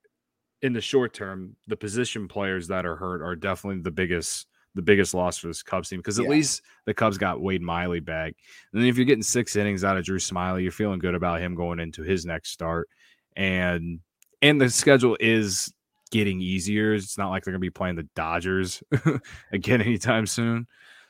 [0.61, 4.81] in the short term, the position players that are hurt are definitely the biggest the
[4.81, 6.31] biggest loss for this Cubs team because at yeah.
[6.31, 8.35] least the Cubs got Wade Miley back.
[8.71, 11.41] And then if you're getting six innings out of Drew Smyly, you're feeling good about
[11.41, 12.87] him going into his next start.
[13.35, 13.99] And
[14.41, 15.73] and the schedule is
[16.11, 16.93] getting easier.
[16.93, 18.83] It's not like they're gonna be playing the Dodgers
[19.51, 20.67] again anytime soon.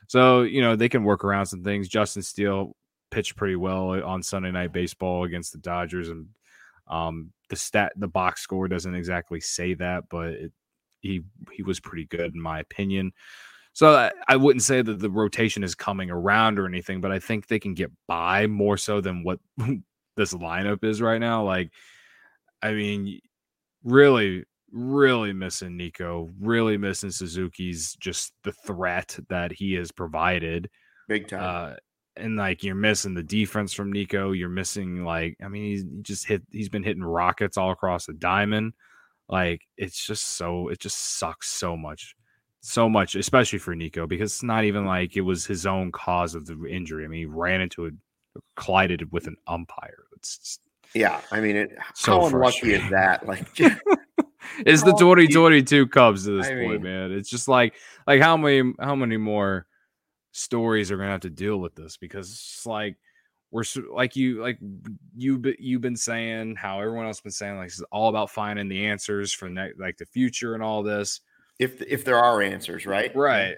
[0.08, 1.89] So, you know, they can work around some things.
[1.89, 2.74] Justin Steele
[3.10, 6.28] pitched pretty well on Sunday night baseball against the Dodgers and
[6.88, 10.52] um the stat the box score doesn't exactly say that, but it,
[11.00, 13.12] he he was pretty good in my opinion.
[13.74, 17.20] So I, I wouldn't say that the rotation is coming around or anything, but I
[17.20, 19.39] think they can get by more so than what
[20.15, 21.43] this lineup is right now.
[21.43, 21.70] Like,
[22.63, 23.20] I mean,
[23.84, 30.72] really, really missing Nico, really missing Suzuki's just the threat that he has provided.
[31.08, 31.41] Big time.
[31.43, 31.76] Uh,
[32.19, 34.32] and like you're missing the defense from Nico.
[34.32, 38.06] You're missing like I mean he's he just hit he's been hitting rockets all across
[38.06, 38.73] the diamond.
[39.30, 42.15] Like it's just so it just sucks so much
[42.67, 46.36] so much, especially for Nico, because it's not even like it was his own cause
[46.36, 47.06] of the injury.
[47.06, 47.93] I mean, he ran into it,
[48.56, 50.06] collided with an umpire.
[50.17, 50.62] It's just,
[50.93, 51.21] yeah.
[51.32, 53.25] I mean, it, so how unlucky is that?
[53.25, 53.47] Like,
[54.65, 57.12] it's the 2022 Cubs to this I point, mean, man.
[57.12, 57.73] It's just like,
[58.06, 59.65] like how many, how many more
[60.38, 61.97] stories are gonna have to deal with this?
[61.97, 62.97] Because it's like
[63.52, 64.60] we're like you, like
[65.15, 68.86] you, you've been saying how everyone else been saying, like it's all about finding the
[68.88, 71.21] answers for ne- like the future and all this
[71.60, 73.15] if if there are answers, right?
[73.15, 73.58] Right.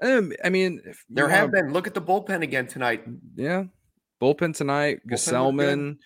[0.00, 1.72] Um, I mean, there have, have, been.
[1.72, 3.04] Look at the bullpen again tonight.
[3.34, 3.64] Yeah,
[4.20, 5.00] bullpen tonight.
[5.08, 5.98] Gsellman,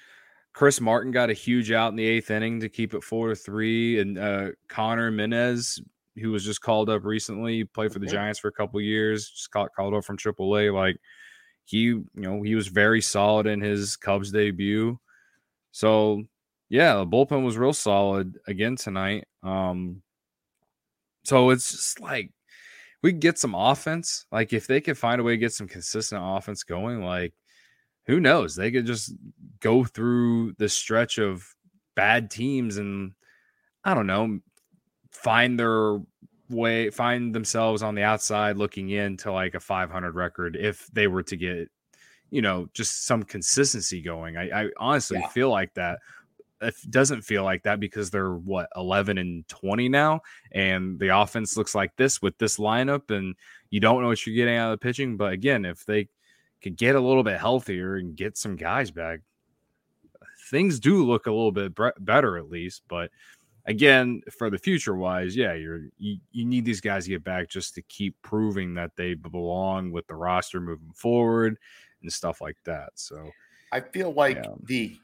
[0.55, 3.37] Chris Martin got a huge out in the eighth inning to keep it four to
[3.37, 5.81] three, and uh, Conner Menez,
[6.21, 9.51] who was just called up recently, played for the Giants for a couple years, just
[9.51, 10.73] got called up from AAA.
[10.75, 10.99] Like
[11.65, 14.99] he, you know, he was very solid in his Cubs debut.
[15.73, 16.25] So
[16.69, 19.27] yeah, the bullpen was real solid again tonight.
[19.43, 20.03] Um,
[21.25, 22.31] So it's just like
[23.03, 24.27] we get some offense.
[24.33, 27.35] Like if they could find a way to get some consistent offense going, like
[28.07, 28.57] who knows?
[28.57, 29.15] They could just
[29.61, 31.47] go through the stretch of
[31.95, 33.13] bad teams and
[33.85, 34.41] I don't know,
[35.13, 36.01] find their
[36.49, 41.23] way, find themselves on the outside looking into like a 500 record if they were
[41.25, 41.71] to get,
[42.31, 44.37] you know, just some consistency going.
[44.37, 45.29] I, I honestly yeah.
[45.29, 45.99] feel like that.
[46.61, 50.21] It doesn't feel like that because they're what 11 and 20 now,
[50.53, 53.35] and the offense looks like this with this lineup, and
[53.71, 55.17] you don't know what you're getting out of the pitching.
[55.17, 56.09] But again, if they
[56.63, 59.21] could get a little bit healthier and get some guys back,
[60.51, 62.83] things do look a little bit better at least.
[62.87, 63.11] But
[63.67, 67.49] again, for the future wise, yeah, you're you, you need these guys to get back
[67.49, 71.59] just to keep proving that they belong with the roster moving forward
[72.03, 72.91] and stuff like that.
[72.95, 73.31] So
[73.71, 74.53] I feel like yeah.
[74.65, 74.97] the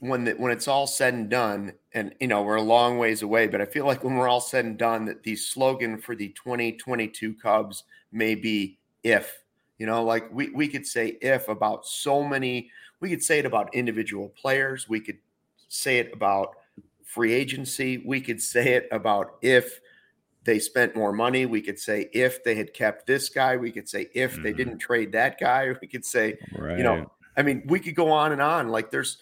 [0.00, 3.22] when the, when it's all said and done, and you know we're a long ways
[3.22, 6.14] away, but I feel like when we're all said and done, that the slogan for
[6.14, 9.38] the 2022 Cubs may be "if."
[9.78, 12.70] You know, like we we could say "if" about so many.
[13.00, 14.88] We could say it about individual players.
[14.88, 15.18] We could
[15.68, 16.54] say it about
[17.12, 18.02] free agency.
[18.06, 19.80] We could say it about if
[20.44, 21.44] they spent more money.
[21.44, 23.56] We could say if they had kept this guy.
[23.56, 24.42] We could say if mm-hmm.
[24.42, 25.74] they didn't trade that guy.
[25.80, 26.78] We could say, right.
[26.78, 28.68] you know, I mean, we could go on and on.
[28.68, 29.18] Like there's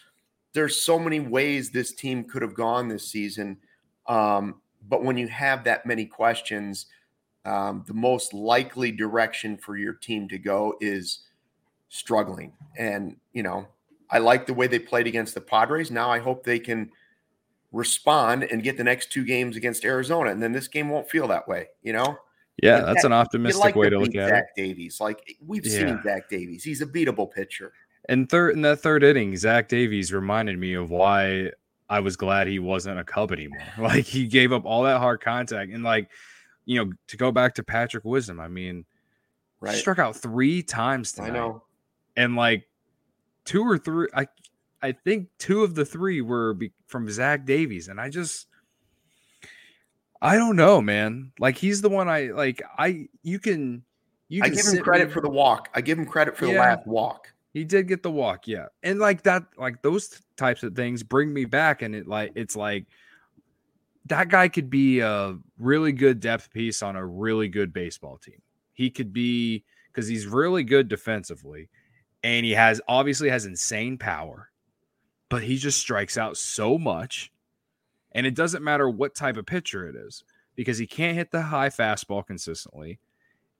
[0.53, 3.57] there's so many ways this team could have gone this season.
[4.07, 6.87] Um, but when you have that many questions,
[7.45, 11.21] um, the most likely direction for your team to go is
[11.89, 12.53] struggling.
[12.79, 13.67] And you know,
[14.11, 15.91] I like the way they played against the Padres.
[15.91, 16.91] Now I hope they can
[17.73, 21.29] respond and get the next two games against Arizona, and then this game won't feel
[21.29, 21.69] that way.
[21.83, 22.19] You know.
[22.63, 24.61] Yeah, that's that, an optimistic like way to look at Zach it.
[24.61, 25.79] Davies, like we've yeah.
[25.79, 27.73] seen Zach Davies, he's a beatable pitcher.
[28.09, 31.53] And third in that third inning, Zach Davies reminded me of why
[31.89, 33.61] I was glad he wasn't a Cub anymore.
[33.79, 36.11] Like he gave up all that hard contact, and like
[36.67, 38.85] you know, to go back to Patrick Wisdom, I mean,
[39.61, 39.77] right.
[39.77, 41.31] struck out three times tonight.
[41.31, 41.63] I know,
[42.17, 42.69] and like
[43.45, 44.27] two or three, I
[44.83, 48.47] I think two of the three were be- from Zach Davies, and I just
[50.23, 51.33] I don't know, man.
[51.39, 52.63] Like he's the one I like.
[52.79, 53.83] I you can
[54.29, 54.43] you.
[54.43, 55.15] Can I give him credit me.
[55.15, 55.69] for the walk.
[55.75, 57.33] I give him credit for yeah, the last walk.
[57.53, 61.33] He did get the walk, yeah, and like that, like those types of things bring
[61.33, 62.87] me back, and it like it's like
[64.07, 68.41] that guy could be a really good depth piece on a really good baseball team.
[68.73, 71.71] He could be because he's really good defensively,
[72.23, 74.51] and he has obviously has insane power
[75.31, 77.33] but he just strikes out so much.
[78.13, 80.25] And it doesn't matter what type of pitcher it is
[80.57, 82.99] because he can't hit the high fastball consistently.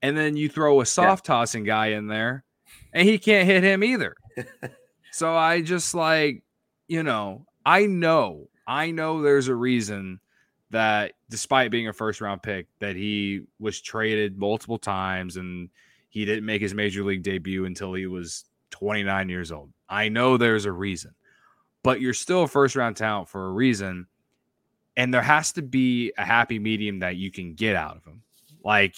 [0.03, 1.35] And then you throw a soft yeah.
[1.35, 2.43] tossing guy in there
[2.93, 4.15] and he can't hit him either.
[5.11, 6.43] so I just like,
[6.87, 10.19] you know, I know, I know there's a reason
[10.71, 15.69] that despite being a first round pick, that he was traded multiple times and
[16.09, 19.69] he didn't make his major league debut until he was 29 years old.
[19.87, 21.13] I know there's a reason
[21.83, 24.07] but you're still a first round talent for a reason.
[24.97, 28.21] And there has to be a happy medium that you can get out of him.
[28.63, 28.95] Like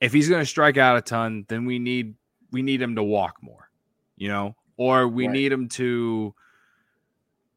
[0.00, 2.14] if he's going to strike out a ton, then we need
[2.50, 3.70] we need him to walk more,
[4.16, 5.32] you know, or we right.
[5.32, 6.34] need him to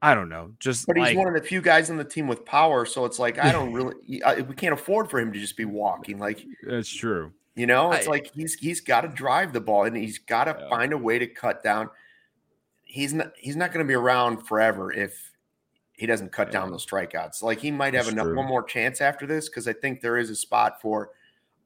[0.01, 2.27] I don't know, just but he's like, one of the few guys on the team
[2.27, 5.57] with power, so it's like I don't really we can't afford for him to just
[5.57, 6.19] be walking.
[6.19, 7.33] Like that's true.
[7.55, 10.43] You know, it's I, like he's he's got to drive the ball and he's got
[10.43, 10.69] to yeah.
[10.69, 11.89] find a way to cut down
[12.87, 15.31] he's not he's not going to be around forever if
[15.93, 17.41] he doesn't cut down those strikeouts.
[17.41, 20.29] Like he might have enough, one more chance after this because I think there is
[20.29, 21.09] a spot for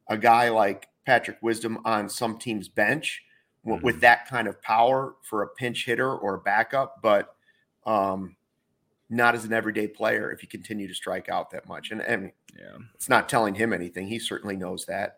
[0.07, 3.23] a guy like Patrick Wisdom on some team's bench
[3.65, 3.83] mm-hmm.
[3.83, 7.35] with that kind of power for a pinch hitter or a backup, but
[7.85, 8.37] um,
[9.09, 11.91] not as an everyday player if you continue to strike out that much.
[11.91, 14.07] And, and yeah, it's not telling him anything.
[14.07, 15.17] He certainly knows that.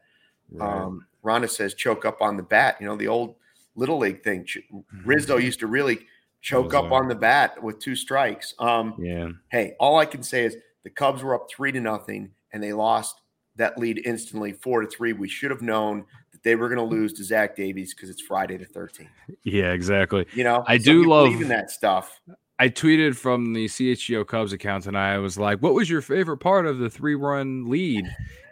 [0.51, 0.67] Right.
[0.67, 2.77] Um, Rhonda says choke up on the bat.
[2.79, 3.35] You know the old
[3.75, 4.43] little league thing.
[4.43, 4.81] Mm-hmm.
[5.05, 6.05] Rizzo used to really
[6.41, 8.53] choke up on the bat with two strikes.
[8.59, 9.29] Um, yeah.
[9.49, 12.73] Hey, all I can say is the Cubs were up three to nothing, and they
[12.73, 13.21] lost
[13.55, 15.13] that lead instantly, four to three.
[15.13, 18.21] We should have known that they were going to lose to Zach Davies because it's
[18.21, 19.07] Friday the 13th.
[19.43, 20.25] Yeah, exactly.
[20.33, 22.19] You know, I do love even that stuff.
[22.59, 26.37] I tweeted from the CHGO Cubs account and I was like, "What was your favorite
[26.37, 28.05] part of the three-run lead?"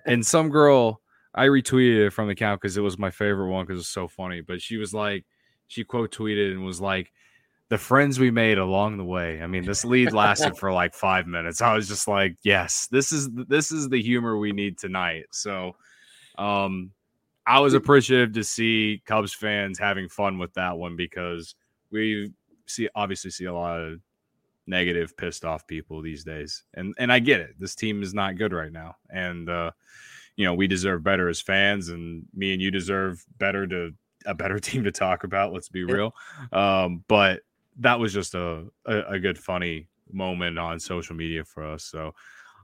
[0.05, 1.00] and some girl
[1.33, 4.07] I retweeted it from the account because it was my favorite one because it's so
[4.07, 4.41] funny.
[4.41, 5.25] But she was like,
[5.67, 7.11] she quote tweeted and was like,
[7.71, 9.41] the friends we made along the way.
[9.41, 11.61] I mean, this lead lasted for like five minutes.
[11.61, 15.27] I was just like, yes, this is this is the humor we need tonight.
[15.31, 15.77] So,
[16.37, 16.91] um,
[17.47, 21.55] I was appreciative to see Cubs fans having fun with that one because
[21.91, 22.33] we
[22.65, 24.01] see obviously see a lot of
[24.67, 26.63] negative, pissed off people these days.
[26.73, 27.55] And and I get it.
[27.57, 28.97] This team is not good right now.
[29.09, 29.71] And uh,
[30.41, 33.93] you know, we deserve better as fans and me and you deserve better to
[34.25, 36.15] a better team to talk about, let's be real.
[36.51, 37.41] Um, but
[37.77, 41.83] that was just a, a, a good funny moment on social media for us.
[41.83, 42.13] So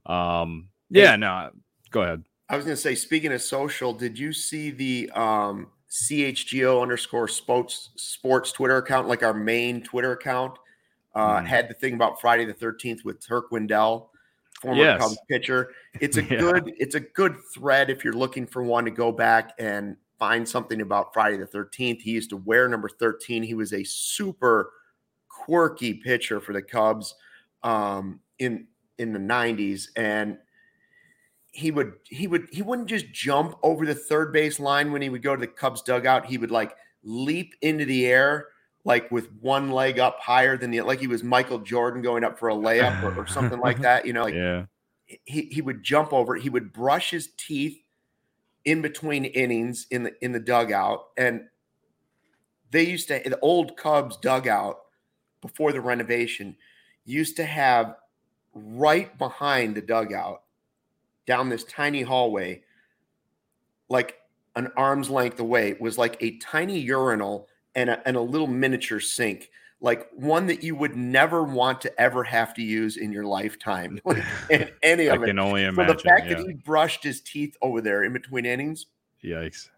[0.07, 1.51] um yeah, no,
[1.91, 2.23] go ahead.
[2.49, 7.27] I was going to say, speaking of social, did you see the um, CHGO underscore
[7.27, 10.57] sports sports Twitter account, like our main Twitter account,
[11.13, 11.45] uh, mm.
[11.45, 14.11] had the thing about Friday the Thirteenth with Turk Wendell,
[14.61, 15.01] former yes.
[15.01, 15.71] Cubs pitcher.
[15.99, 16.37] It's a yeah.
[16.37, 20.47] good it's a good thread if you're looking for one to go back and find
[20.47, 22.01] something about Friday the Thirteenth.
[22.01, 23.43] He used to wear number thirteen.
[23.43, 24.71] He was a super
[25.29, 27.15] quirky pitcher for the Cubs
[27.63, 28.67] um, in
[28.97, 30.37] in the '90s, and
[31.51, 35.09] he would he would he wouldn't just jump over the third base line when he
[35.09, 36.25] would go to the Cubs dugout.
[36.25, 38.47] He would like leap into the air
[38.87, 42.39] like with one leg up higher than the like he was Michael Jordan going up
[42.39, 44.05] for a layup or, or something like that.
[44.05, 44.63] You know, like yeah.
[45.25, 46.35] he he would jump over.
[46.35, 47.77] He would brush his teeth
[48.63, 51.41] in between innings in the in the dugout, and
[52.71, 54.79] they used to the old Cubs dugout
[55.41, 56.55] before the renovation
[57.03, 57.95] used to have
[58.53, 60.43] right behind the dugout
[61.25, 62.63] down this tiny hallway,
[63.89, 64.15] like
[64.55, 68.99] an arm's length away, was like a tiny urinal and a, and a little miniature
[68.99, 73.23] sink, like one that you would never want to ever have to use in your
[73.23, 74.01] lifetime.
[74.05, 74.23] Like,
[74.83, 75.41] any of I can it.
[75.41, 75.75] only imagine.
[75.75, 76.33] For the fact yeah.
[76.35, 78.87] that he brushed his teeth over there in between innings.
[79.23, 79.69] Yikes.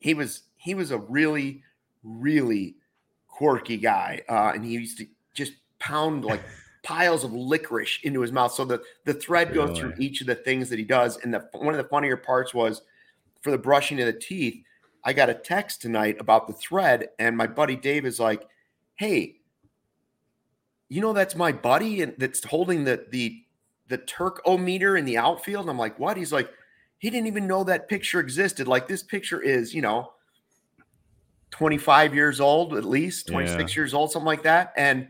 [0.00, 1.62] He was he was a really,
[2.02, 2.76] really
[3.28, 4.22] quirky guy.
[4.28, 6.42] Uh, and he used to just pound like
[6.82, 8.52] piles of licorice into his mouth.
[8.52, 9.68] So the, the thread really?
[9.68, 11.18] goes through each of the things that he does.
[11.18, 12.82] And the one of the funnier parts was
[13.42, 14.62] for the brushing of the teeth.
[15.04, 18.46] I got a text tonight about the thread, and my buddy Dave is like,
[18.94, 19.40] "Hey,
[20.88, 23.42] you know that's my buddy and that's holding the the
[23.88, 26.50] the Turk-o-meter in the outfield." And I'm like, "What?" He's like,
[26.98, 28.68] "He didn't even know that picture existed.
[28.68, 30.12] Like this picture is, you know,
[31.50, 33.80] 25 years old at least, 26 yeah.
[33.80, 35.08] years old, something like that." And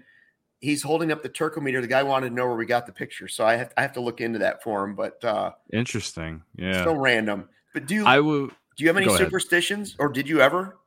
[0.62, 1.82] he's holding up the Turk-o-meter.
[1.82, 3.92] The guy wanted to know where we got the picture, so I have, I have
[3.94, 4.94] to look into that for him.
[4.94, 7.50] But uh, interesting, yeah, so random.
[7.74, 8.50] But do you, I will?
[8.76, 10.78] Do you have any superstitions, or did you ever?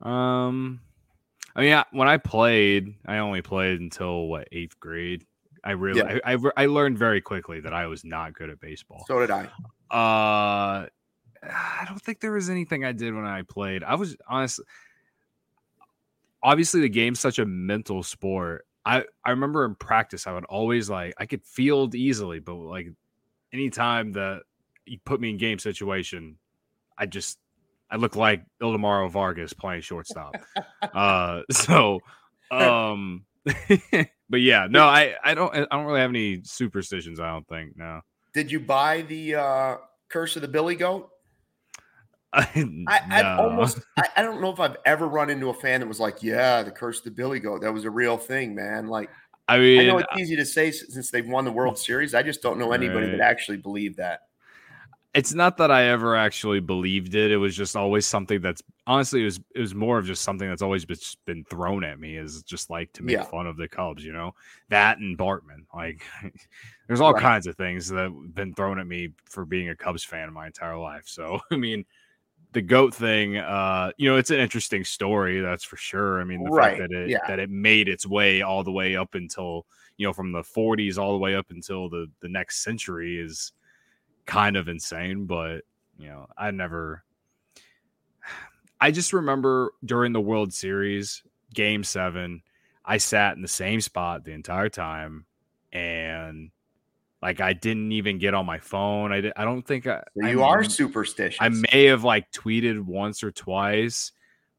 [0.00, 0.80] Um,
[1.54, 5.24] I mean, when I played, I only played until what eighth grade.
[5.64, 6.18] I really, yeah.
[6.24, 9.04] I, I, I learned very quickly that I was not good at baseball.
[9.06, 9.44] So did I.
[9.90, 10.86] Uh,
[11.42, 13.82] I don't think there was anything I did when I played.
[13.82, 14.64] I was honestly,
[16.42, 18.66] obviously, the game's such a mental sport.
[18.84, 22.88] I I remember in practice, I would always like I could field easily, but like
[23.52, 24.42] anytime that
[24.86, 26.36] you put me in game situation,
[26.98, 27.38] I just
[27.90, 30.36] I look like Ildemaro Vargas playing shortstop.
[30.94, 32.00] uh, so,
[32.50, 33.24] um,
[34.30, 37.20] but yeah, no, I I don't I don't really have any superstitions.
[37.20, 38.00] I don't think no.
[38.34, 39.76] Did you buy the uh,
[40.08, 41.10] Curse of the Billy Goat?
[42.32, 42.84] I, no.
[42.88, 45.98] I almost I, I, don't know if I've ever run into a fan that was
[45.98, 49.08] like, "Yeah, the curse of the Billy Goat, that was a real thing, man." Like,
[49.48, 52.14] I mean, I know it's easy to say since they've won the World Series.
[52.14, 53.16] I just don't know anybody right.
[53.16, 54.27] that actually believed that.
[55.18, 57.32] It's not that I ever actually believed it.
[57.32, 60.48] It was just always something that's honestly it was it was more of just something
[60.48, 60.86] that's always
[61.26, 63.24] been thrown at me is just like to make yeah.
[63.24, 64.32] fun of the Cubs, you know,
[64.68, 65.66] that and Bartman.
[65.74, 66.04] Like,
[66.86, 67.20] there's all right.
[67.20, 70.46] kinds of things that have been thrown at me for being a Cubs fan my
[70.46, 71.04] entire life.
[71.06, 71.84] So I mean
[72.52, 76.20] the goat thing, uh, you know, it's an interesting story, that's for sure.
[76.20, 76.78] I mean, the right.
[76.78, 77.26] fact that it yeah.
[77.26, 79.66] that it made its way all the way up until
[79.96, 83.52] you know from the 40s all the way up until the the next century is
[84.28, 85.24] kind of insane.
[85.24, 85.62] But
[85.98, 87.02] you know, I never.
[88.80, 92.42] I just remember during the World Series, Game Seven,
[92.84, 95.26] I sat in the same spot the entire time,
[95.72, 96.50] and
[97.20, 99.10] like I didn't even get on my phone.
[99.10, 101.38] I, did, I don't think I, so you I, are superstitious.
[101.40, 104.12] I may have like tweeted once or twice,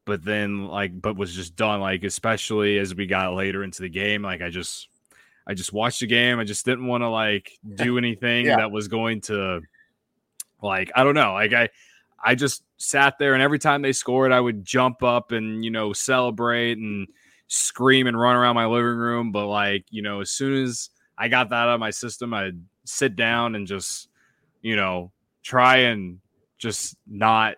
[0.03, 1.79] but then like but was just done.
[1.79, 4.89] Like especially as we got later into the game, like I just
[5.49, 6.39] I just watched the game.
[6.39, 8.57] I just didn't want to like do anything yeah.
[8.57, 9.61] that was going to
[10.61, 11.33] like I don't know.
[11.33, 11.69] Like I
[12.23, 15.71] I just sat there and every time they scored, I would jump up and you
[15.71, 17.07] know celebrate and
[17.47, 19.31] scream and run around my living room.
[19.31, 20.89] But like you know, as soon as
[21.19, 22.33] I got that out of my system.
[22.33, 24.07] I'd sit down and just,
[24.61, 25.11] you know,
[25.43, 26.19] try and
[26.57, 27.57] just not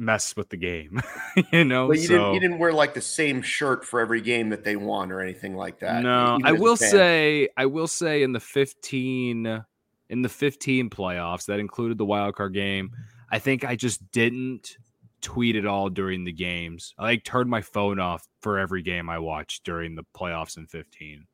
[0.00, 1.00] mess with the game.
[1.52, 4.20] you know, but you so, didn't you didn't wear like the same shirt for every
[4.20, 6.02] game that they won or anything like that.
[6.02, 9.64] No, I will say I will say in the 15
[10.08, 12.90] in the 15 playoffs that included the wild card game,
[13.30, 14.76] I think I just didn't
[15.20, 16.94] tweet at all during the games.
[16.98, 20.66] I like turned my phone off for every game I watched during the playoffs in
[20.66, 21.26] 15.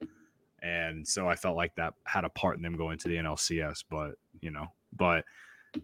[0.60, 3.84] and so I felt like that had a part in them going to the NLCS.
[3.88, 5.24] But you know, but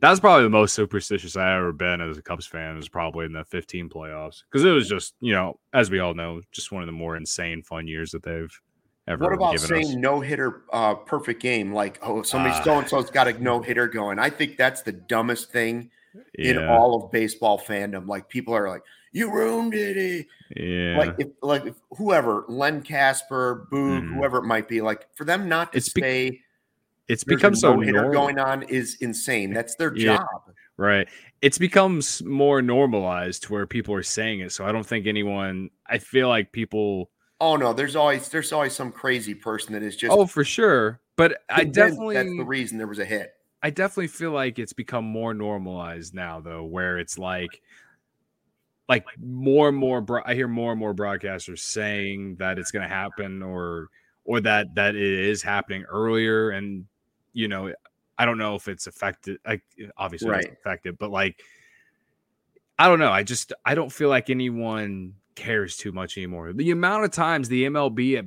[0.00, 2.76] that's probably the most superstitious I ever been as a Cubs fan.
[2.78, 6.14] Is probably in the 15 playoffs because it was just you know, as we all
[6.14, 8.50] know, just one of the more insane fun years that they've
[9.08, 9.24] ever.
[9.24, 11.72] What about saying no hitter uh, perfect game?
[11.72, 12.62] Like, oh, somebody Ah.
[12.62, 14.18] so and so's got a no hitter going.
[14.18, 15.90] I think that's the dumbest thing
[16.34, 18.06] in all of baseball fandom.
[18.06, 18.82] Like, people are like,
[19.12, 20.22] "You ruined it." eh."
[20.60, 20.98] yeah.
[20.98, 24.14] Like, if like if whoever, Len Kasper, Boog, Mhm.
[24.16, 26.40] whoever it might be, like for them not to It's be- say
[27.08, 28.12] it's there's become so normal.
[28.12, 29.52] going on is insane.
[29.52, 30.16] That's their Yeah.
[30.18, 30.26] job.
[30.76, 31.08] Right.
[31.42, 34.52] It's become s- more normalized to where people are saying it.
[34.52, 38.72] So I don't think anyone, I feel like people, Oh no, there's always there's always
[38.72, 40.16] some crazy person that is just.
[40.16, 41.00] oh, for sure.
[41.16, 43.32] But I definitely, that's the reason there was a hit.
[43.62, 47.60] I definitely feel like it's become more normalized now, though, where it's like,
[48.88, 52.82] like more and more, bro- I hear more and more broadcasters saying that it's going
[52.82, 53.88] to happen or,
[54.24, 56.50] or that, that it is happening earlier.
[56.50, 56.86] And,
[57.32, 57.72] you know,
[58.18, 59.62] I don't know if it's affected, like,
[59.96, 60.52] obviously it's Right.
[60.52, 61.42] affected, but like,
[62.78, 63.12] I don't know.
[63.12, 66.52] I just I don't feel like anyone cares too much anymore.
[66.52, 68.24] The amount of times the MLB at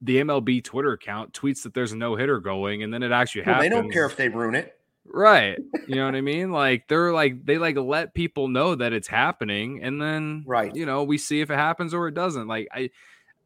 [0.00, 3.44] the MLB Twitter account tweets that there's a no hitter going, and then it actually
[3.44, 4.76] Well, they don't care if they ruin it.
[5.04, 5.58] right?
[5.86, 6.50] You know what I mean?
[6.52, 10.74] Like they're like they like let people know that it's happening, and then Right.
[10.74, 12.46] you know we see if it happens or it doesn't.
[12.48, 12.90] Like I.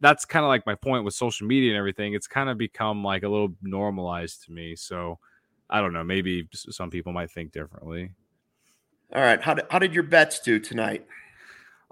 [0.04, 2.12] That's kind of like my point with social media and everything.
[2.12, 4.76] It's kind of become like a little normalized to me.
[4.76, 5.18] So
[5.70, 6.04] I don't know.
[6.04, 8.12] Maybe some people might think differently.
[9.14, 11.06] All right, how did, how did your bets do tonight?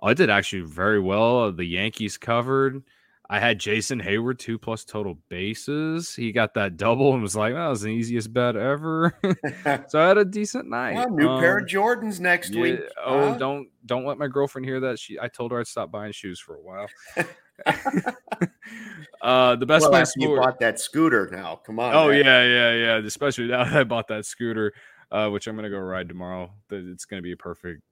[0.02, 1.52] Oh, I did actually very well.
[1.52, 2.82] The Yankees covered.
[3.30, 6.14] I had Jason Heyward two plus total bases.
[6.14, 9.18] He got that double and was like, "That was the easiest bet ever."
[9.88, 10.96] so I had a decent night.
[10.96, 12.80] Well, new pair Um, of Jordans next yeah, week.
[13.02, 13.38] Oh, huh?
[13.38, 14.98] don't don't let my girlfriend hear that.
[14.98, 16.88] She I told her I'd stop buying shoes for a while.
[19.22, 21.56] uh the best well, after you bought that scooter now.
[21.56, 21.94] Come on.
[21.94, 22.24] Oh man.
[22.24, 23.06] yeah, yeah, yeah.
[23.06, 24.72] Especially now that I bought that scooter,
[25.10, 26.50] uh, which I'm gonna go ride tomorrow.
[26.70, 27.82] It's gonna be a perfect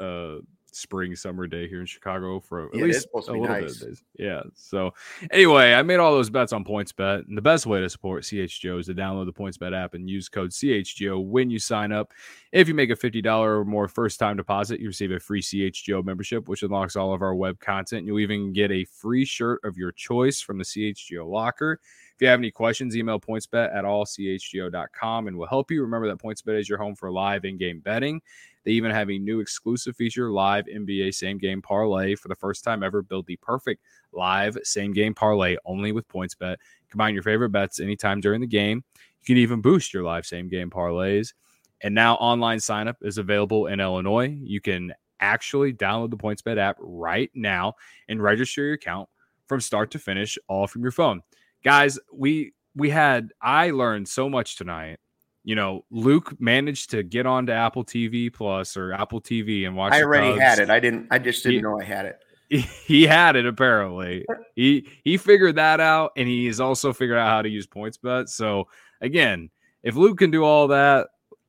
[0.00, 0.36] uh,
[0.72, 3.78] spring summer day here in Chicago for at Yeah, least a little nice.
[3.78, 3.98] bit.
[4.18, 4.42] Yeah.
[4.54, 4.92] So
[5.30, 8.80] anyway, I made all those bets on PointsBet, and the best way to support CHGO
[8.80, 12.12] is to download the PointsBet app and use code CHGO when you sign up.
[12.52, 15.42] If you make a fifty dollar or more first time deposit, you receive a free
[15.42, 18.06] CHGO membership, which unlocks all of our web content.
[18.06, 21.80] You'll even get a free shirt of your choice from the CHGO locker.
[22.18, 25.82] If you have any questions, email pointsbet at allchgo.com and we'll help you.
[25.82, 28.20] Remember that PointsBet is your home for live in game betting.
[28.64, 32.16] They even have a new exclusive feature, live NBA same game parlay.
[32.16, 36.56] For the first time ever, build the perfect live same game parlay only with PointsBet.
[36.90, 38.82] Combine your favorite bets anytime during the game.
[39.20, 41.34] You can even boost your live same game parlays.
[41.82, 44.36] And now online sign up is available in Illinois.
[44.42, 47.74] You can actually download the PointsBet app right now
[48.08, 49.08] and register your account
[49.46, 51.22] from start to finish, all from your phone
[51.64, 54.98] guys we we had i learned so much tonight
[55.44, 59.92] you know luke managed to get onto apple tv plus or apple tv and watch
[59.92, 60.70] I already had it.
[60.70, 61.08] I didn't.
[61.10, 62.18] I just didn't He- know I had it.
[62.86, 64.24] he had it apparently
[64.56, 67.98] he he figured that out and he has also figured out how to use points
[67.98, 68.66] bet so
[69.02, 69.50] again
[69.82, 71.08] if luke can do all that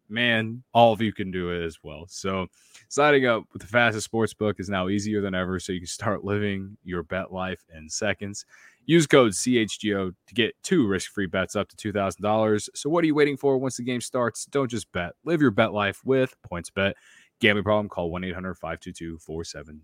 [0.09, 2.47] man all of you can do it as well so
[2.89, 5.87] signing up with the fastest sports book is now easier than ever so you can
[5.87, 8.45] start living your bet life in seconds
[8.89, 13.13] use code chgo to get two risk-free bets up to $2000 so what are you
[13.13, 16.71] waiting for once the game starts don't just bet live your bet life with points
[16.71, 16.95] bet
[17.39, 19.79] gambling problem call 1-800-522-4700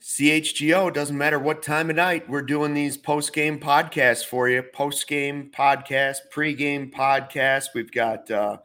[0.00, 2.28] CHGO doesn't matter what time of night.
[2.28, 4.62] We're doing these post game podcasts for you.
[4.62, 7.68] Post game podcast, pre game podcast.
[7.74, 8.58] We've got uh,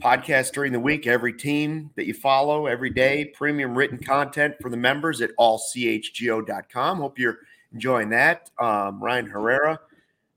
[0.00, 1.06] podcasts during the week.
[1.08, 3.26] Every team that you follow every day.
[3.26, 6.98] Premium written content for the members at allchgo.com.
[6.98, 7.38] Hope you're
[7.72, 8.50] enjoying that.
[8.58, 9.80] Um, Ryan Herrera,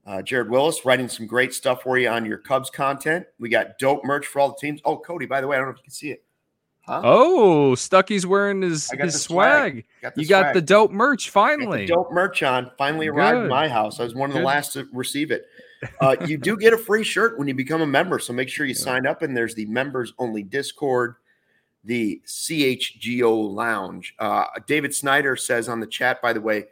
[0.05, 3.25] uh, Jared Willis writing some great stuff for you on your Cubs content.
[3.39, 4.81] We got dope merch for all the teams.
[4.86, 6.23] Oh, Cody, by the way, I don't know if you can see it.
[6.86, 6.99] Huh?
[7.01, 9.86] Oh, Stucky's wearing his, got his swag.
[10.01, 10.17] swag.
[10.17, 11.86] You got the dope merch Got the finally.
[11.86, 12.71] dope merch on.
[12.77, 13.43] Finally arrived Good.
[13.45, 14.01] at my house.
[14.01, 14.45] I was one of the Good.
[14.47, 15.45] last to receive it.
[15.99, 18.65] Uh, you do get a free shirt when you become a member, so make sure
[18.65, 18.86] you Yeah.
[18.86, 19.21] sign up.
[19.21, 21.15] And there's the members only Discord,
[21.84, 24.15] the CHGO Lounge.
[24.17, 26.67] Uh, David Snyder says on the chat, by the way,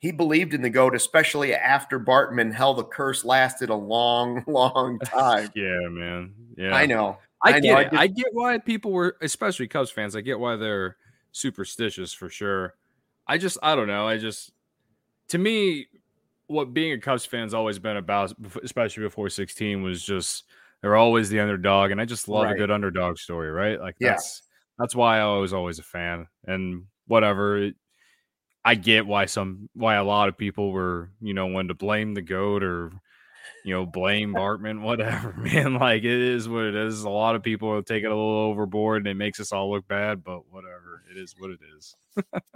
[0.00, 2.52] he believed in the goat, especially after Bartman.
[2.52, 5.50] Hell, the curse lasted a long, long time.
[5.54, 6.34] Yeah, man.
[6.56, 6.74] Yeah.
[6.74, 7.18] I know.
[7.42, 8.00] I, I know, get I.
[8.02, 10.14] I get why people were, especially Cubs fans.
[10.16, 10.96] I get why they're
[11.32, 12.74] superstitious for sure.
[13.26, 14.06] I just, I don't know.
[14.08, 14.52] I just,
[15.28, 15.86] to me,
[16.48, 18.32] what being a Cubs fan's always been about,
[18.62, 20.44] especially before 16, was just
[20.82, 22.54] they're always the underdog, and I just love Right.
[22.56, 23.78] a good underdog story, right?
[23.80, 24.10] Like Yeah.
[24.12, 24.42] that's
[24.78, 26.26] that's why I was always a fan.
[26.46, 27.74] And whatever, it,
[28.64, 32.14] I get why some why a lot of people were you know when to blame
[32.14, 32.92] the goat or
[33.64, 37.02] you know blame Bartman whatever man like it is what it is.
[37.02, 39.86] A lot of people are taking a little overboard and it makes us all look
[39.88, 41.96] bad, but whatever it is what it is.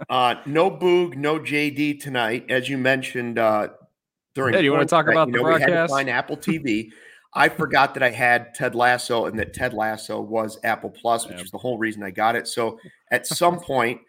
[0.09, 3.69] uh, no Boog, no JD tonight, as you mentioned uh,
[4.33, 4.53] during.
[4.53, 5.91] Do you want to talk about the know, broadcast?
[5.91, 6.89] find Apple TV.
[7.37, 11.37] I forgot that I had Ted Lasso and that Ted Lasso was Apple Plus, which
[11.37, 11.43] yeah.
[11.43, 12.47] is the whole reason I got it.
[12.47, 12.79] So
[13.11, 13.99] at some point,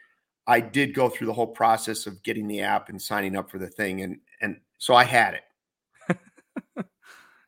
[0.46, 3.58] I did go through the whole process of getting the app and signing up for
[3.58, 5.42] the thing, and and so I had it.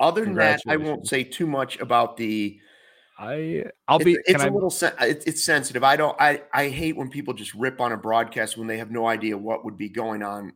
[0.00, 2.60] Other than that, I won't say too much about the.
[3.18, 4.12] I I'll be.
[4.12, 4.72] It's, it's a I, little.
[5.00, 5.82] It's, it's sensitive.
[5.82, 6.16] I don't.
[6.20, 9.36] I I hate when people just rip on a broadcast when they have no idea
[9.36, 10.52] what would be going on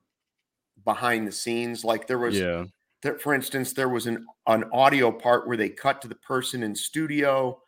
[0.85, 1.85] behind the scenes.
[1.85, 2.39] Like there was.
[2.39, 2.65] Yeah.
[3.03, 6.63] There, for instance, there was an an audio part where they cut to the person
[6.63, 7.61] in studio,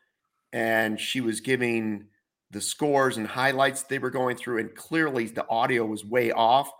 [0.52, 2.06] and she was giving
[2.54, 6.70] the scores and highlights they were going through, and clearly the audio was way off.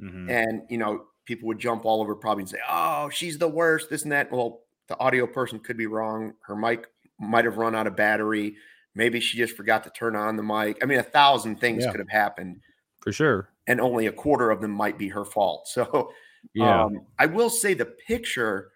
[0.00, 0.30] Mm-hmm.
[0.30, 3.90] And you know, people would jump all over probably and say, "Oh, she's the worst,"
[3.90, 4.30] this and that.
[4.30, 6.34] Well, the audio person could be wrong.
[6.46, 6.86] Her mic
[7.18, 8.54] might have run out of battery.
[8.94, 10.78] Maybe she just forgot to turn on the mic.
[10.82, 11.90] I mean, a thousand things yeah.
[11.90, 12.60] could have happened
[13.00, 15.66] for sure, and only a quarter of them might be her fault.
[15.72, 16.12] So,
[16.54, 18.72] yeah, um, I will say the picture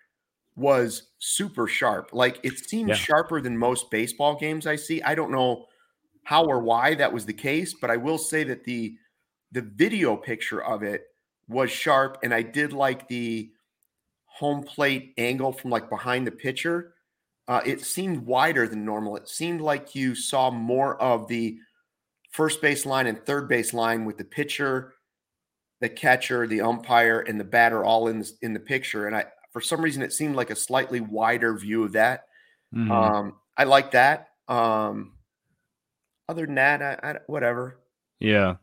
[0.55, 2.11] was super sharp.
[2.13, 2.95] Like it seemed yeah.
[2.95, 5.03] sharper than most baseball games I see.
[5.03, 5.67] I don't know
[6.27, 8.97] how or why that was the case, but I will say that the
[9.53, 11.05] the video picture of it
[11.47, 13.53] was sharp, and I did like the
[14.24, 16.95] home plate angle from like behind the pitcher.
[17.47, 19.14] Uh, it seemed wider than normal.
[19.14, 21.59] It seemed like you saw more of the
[22.33, 24.95] first base line and third base line with the pitcher,
[25.81, 29.07] the catcher, the umpire, and the batter all in the, in the picture.
[29.07, 32.24] And I, for some reason, it seemed like a slightly wider view of that.
[32.74, 32.91] Mm-hmm.
[32.91, 34.31] Um, I like that.
[34.49, 35.12] Um,
[36.29, 37.79] other than that, I, I whatever.
[38.20, 38.57] Yeah,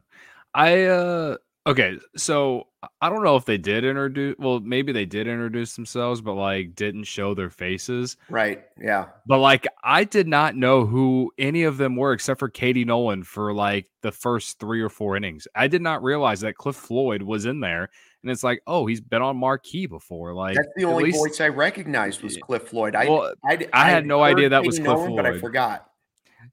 [0.54, 1.38] I uh
[1.68, 1.98] okay.
[2.18, 2.68] So
[3.02, 4.36] I don't know if they did introduce.
[4.38, 8.18] Well, maybe they did introduce themselves, but like didn't show their faces.
[8.30, 8.64] Right.
[8.82, 9.08] Yeah.
[9.26, 13.24] But like I did not know who any of them were except for Katie Nolan
[13.24, 15.48] for like the first three or four innings.
[15.56, 17.90] I did not realize that Cliff Floyd was in there.
[18.22, 20.34] And it's like, oh, he's been on marquee before.
[20.34, 22.96] Like that's the only least, voice I recognized was Cliff Floyd.
[22.96, 25.26] I well, I, I, I, had no idea that Katie was Cliff Nolan, Floyd, but
[25.26, 25.90] I forgot.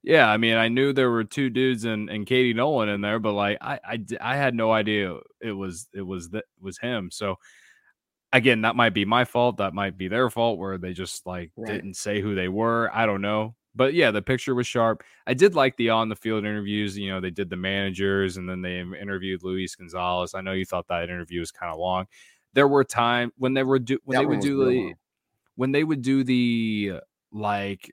[0.03, 3.19] Yeah, I mean, I knew there were two dudes and, and Katie Nolan in there,
[3.19, 7.09] but like I, I I had no idea it was it was that was him.
[7.11, 7.37] So
[8.33, 9.57] again, that might be my fault.
[9.57, 11.71] That might be their fault where they just like right.
[11.71, 12.89] didn't say who they were.
[12.93, 13.55] I don't know.
[13.73, 15.03] But yeah, the picture was sharp.
[15.25, 16.97] I did like the on the field interviews.
[16.97, 20.33] You know, they did the managers and then they interviewed Luis Gonzalez.
[20.33, 22.07] I know you thought that interview was kind of long.
[22.53, 24.93] There were time when they were do when that they would do the
[25.55, 26.99] when they would do the
[27.31, 27.89] like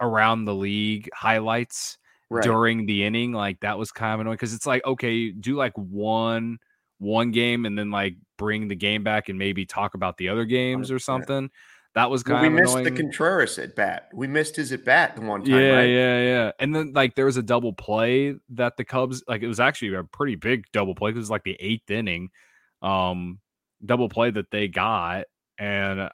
[0.00, 1.98] around the league highlights
[2.30, 2.44] right.
[2.44, 3.32] during the inning.
[3.32, 6.58] Like that was kind of annoying because it's like, okay, do like one
[6.98, 10.44] one game and then like bring the game back and maybe talk about the other
[10.44, 11.50] games or something.
[11.94, 12.94] That was kind well, we of missed annoying.
[12.94, 14.08] the Contreras at bat.
[14.12, 15.60] We missed his at bat the one time.
[15.60, 15.84] Yeah, right?
[15.84, 16.52] yeah, yeah.
[16.58, 19.94] And then like there was a double play that the Cubs like it was actually
[19.94, 22.30] a pretty big double play because it was like the eighth inning,
[22.82, 23.38] um,
[23.84, 25.26] double play that they got,
[25.56, 26.10] and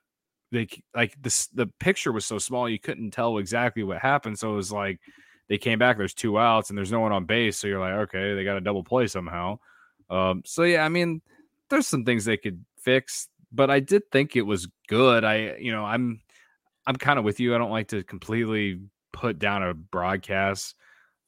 [0.52, 4.38] they like this the picture was so small you couldn't tell exactly what happened.
[4.38, 5.00] So it was like
[5.48, 7.58] they came back, there's two outs and there's no one on base.
[7.58, 9.58] So you're like, okay, they got a double play somehow.
[10.08, 11.22] Um, so yeah, I mean,
[11.68, 15.24] there's some things they could fix, but I did think it was good.
[15.24, 16.20] I you know, I'm
[16.86, 17.54] I'm kind of with you.
[17.54, 18.80] I don't like to completely
[19.12, 20.74] put down a broadcast.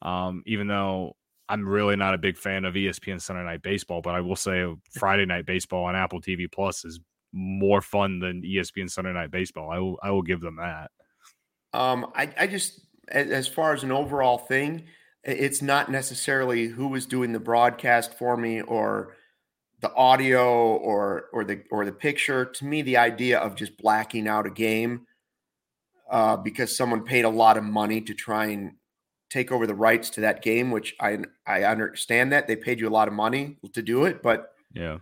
[0.01, 1.15] Um, even though
[1.49, 4.67] I'm really not a big fan of ESPN Sunday Night Baseball, but I will say
[4.93, 6.99] Friday Night Baseball on Apple TV Plus is
[7.33, 9.71] more fun than ESPN Sunday Night Baseball.
[9.71, 10.91] I will I will give them that.
[11.73, 14.85] Um, I, I just as far as an overall thing,
[15.25, 19.17] it's not necessarily who was doing the broadcast for me or
[19.81, 22.45] the audio or or the or the picture.
[22.45, 25.07] To me, the idea of just blacking out a game
[26.11, 28.73] uh, because someone paid a lot of money to try and
[29.31, 32.89] take over the rights to that game, which I I understand that they paid you
[32.89, 34.99] a lot of money to do it, but yeah,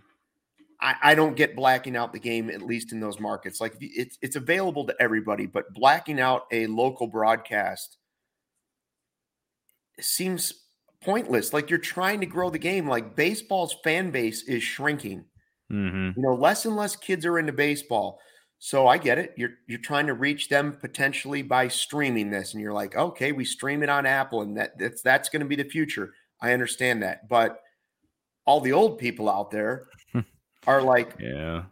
[0.81, 3.61] I, I, don't get blacking out the game at least in those markets.
[3.61, 7.97] Like it's it's available to everybody, but blacking out a local broadcast
[9.99, 10.53] seems
[11.03, 11.53] pointless.
[11.53, 12.87] Like you're trying to grow the game.
[12.87, 15.25] Like baseball's fan base is shrinking.
[15.71, 16.19] Mm-hmm.
[16.19, 18.19] You know, less and less kids are into baseball.
[18.59, 19.33] So I get it.
[19.37, 23.43] You're you're trying to reach them potentially by streaming this, and you're like, okay, we
[23.43, 26.13] stream it on Apple, and that that's that's going to be the future.
[26.41, 27.59] I understand that, but
[28.45, 29.87] all the old people out there
[30.67, 31.65] are like, yeah,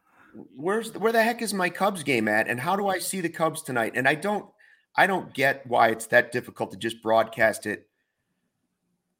[0.56, 3.30] where's where the heck is my Cubs game at, and how do I see the
[3.30, 3.94] Cubs tonight?
[3.96, 4.52] And I don't,
[4.96, 7.90] I don't get why it's that difficult to just broadcast it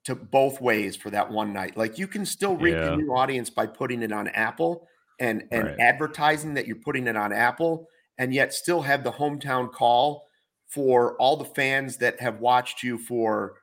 [0.06, 1.78] to both ways for that one night.
[1.78, 2.88] Like you can still reach Yeah.
[2.88, 4.88] a new audience by putting it on Apple
[5.20, 5.80] and and Right.
[5.80, 10.28] advertising that you're putting it on Apple, and yet still have the hometown call
[10.68, 13.58] for all the fans that have watched you for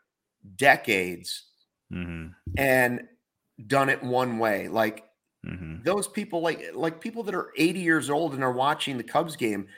[0.57, 1.45] decades
[1.91, 3.09] hmm and
[3.67, 4.69] done it one way.
[4.69, 5.06] Like
[5.47, 9.05] hmm those people like like people that are 80 years old and are watching the
[9.05, 9.69] Cubs game,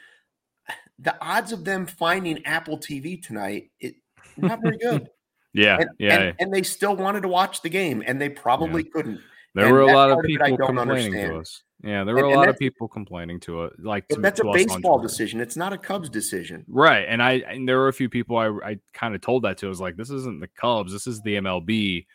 [0.99, 3.95] the odds of them finding Apple TV tonight, it
[4.37, 5.09] not very good.
[5.55, 6.19] Yeah, and, yeah.
[6.21, 9.19] and, and they still wanted to watch the game and they probably couldn't.
[9.55, 11.33] there and were a lot of of people don't complaining understand.
[11.33, 11.63] to us.
[11.83, 14.45] Yeah, there were And- a lot of people complaining to it, like to, that's a
[14.45, 15.41] baseball decision.
[15.41, 16.65] It's not a Cubs decision.
[16.69, 17.07] Right.
[17.09, 19.67] And I and there were a few people I I kind of told that to.
[19.67, 22.07] I was like, this isn't the Cubs, this is the MLB.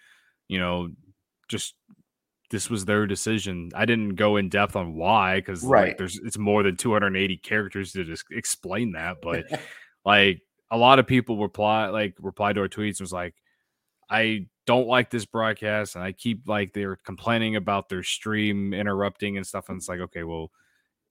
[0.48, 0.90] You know,
[1.50, 1.74] just
[2.54, 3.72] this was their decision.
[3.74, 5.88] I didn't go in depth on why because Right.
[5.90, 9.18] like there's it's more than 280 characters to just explain that.
[9.24, 9.46] But
[10.06, 13.34] like a lot of people reply like replied to our tweets was like,
[14.08, 19.36] I don't like this broadcast and I keep like they're complaining about their stream interrupting
[19.38, 19.70] and stuff.
[19.70, 20.52] And it's like, okay, well,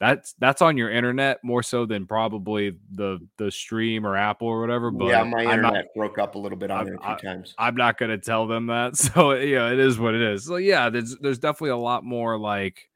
[0.03, 4.61] that's that's on your internet more so than probably the the stream or Apple or
[4.61, 4.91] whatever.
[4.91, 7.29] But yeah, my internet not broke up a little bit on I'm- there a few
[7.29, 7.55] times.
[7.57, 8.97] I'm not gonna tell them that.
[9.13, 10.45] So yeah, it is what it is.
[10.45, 12.89] So yeah, there's there's definitely a lot more like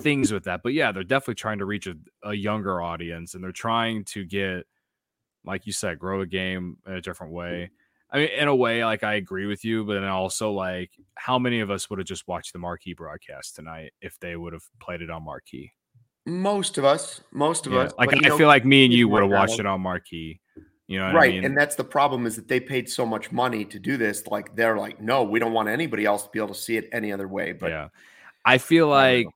[0.00, 0.62] things with that.
[0.64, 1.94] But yeah, they're definitely trying to reach a,
[2.24, 4.66] a younger audience and they're trying to get,
[5.44, 7.38] like you said, grow a game in a different mm-hmm.
[7.38, 7.70] way.
[8.10, 11.38] I mean, in a way, like I agree with you, but then also like how
[11.38, 14.64] many of us would have just watched the marquee broadcast tonight if they would have
[14.80, 15.72] played it on marquee?
[16.26, 19.22] Most of us, most of Yeah, us, Like I feel like me and you would
[19.22, 20.40] have watched it on marquee.
[20.90, 21.44] You know right I mean?
[21.44, 24.56] and that's the problem is that they paid so much money to do this like
[24.56, 27.12] they're like no we don't want anybody else to be able to see it any
[27.12, 27.88] other way but yeah.
[28.44, 29.32] I feel like know.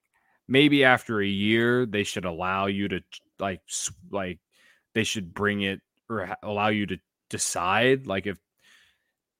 [0.49, 3.01] maybe after a year they should allow you to
[3.39, 3.61] like
[4.11, 4.41] like
[4.95, 5.80] they should bring it
[6.11, 6.97] or allow you to
[7.30, 8.37] decide like if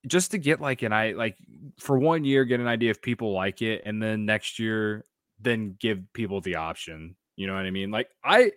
[0.07, 1.35] just to get like an i like
[1.79, 5.03] for one year get an idea if people like it and then next year
[5.41, 8.51] then give people the option you know what i mean like i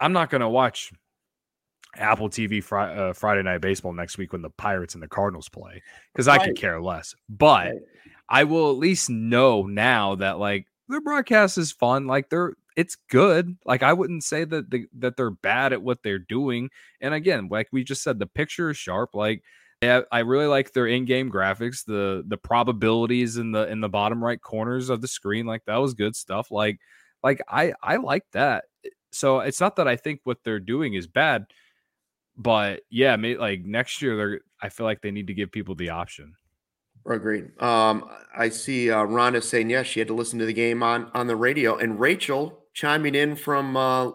[0.00, 0.92] i'm not gonna watch
[1.96, 5.48] apple tv fri- uh, friday night baseball next week when the pirates and the cardinals
[5.48, 5.82] play
[6.12, 7.80] because i could care less but Right.
[8.28, 12.06] I will at least know now that like their broadcast is fun.
[12.06, 13.56] Like they're it's good.
[13.64, 16.70] Like I wouldn't say that they, that they're bad at what they're doing.
[17.00, 19.14] And again, like we just said, the picture is sharp.
[19.14, 19.42] Like
[19.82, 21.84] I really like their in-game graphics.
[21.84, 25.76] The the probabilities in the in the bottom right corners of the screen, like that
[25.76, 26.50] was good stuff.
[26.50, 26.80] Like
[27.24, 28.66] like I I like that.
[29.10, 31.46] So it's not that I think what they're doing is bad,
[32.36, 35.74] but yeah, may, like next year they're I feel like they need to give people
[35.74, 36.34] the option.
[37.06, 40.82] agreed um i see uh rhonda saying yes she had to listen to the game
[40.82, 44.10] on on the radio and rachel chiming in from uh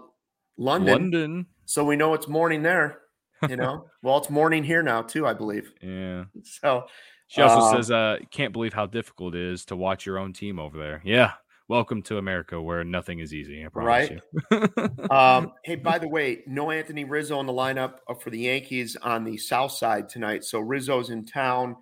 [0.58, 1.46] london, London.
[1.66, 3.02] so we know it's morning there
[3.48, 6.26] you know well it's morning here now too i believe Yeah.
[6.44, 6.88] so
[7.28, 10.34] She also Um, says, uh, can't believe how difficult it is to watch your own
[10.34, 11.00] team over there.
[11.06, 11.34] Yeah.
[11.70, 13.64] Welcome to America where nothing is easy.
[13.64, 14.22] I promise Right.
[14.52, 15.10] you.
[15.12, 18.96] Um, hey, by the way, no Anthony Rizzo in the lineup uh, for the Yankees
[19.04, 20.44] on the South Side tonight.
[20.44, 21.76] So Rizzo's in town,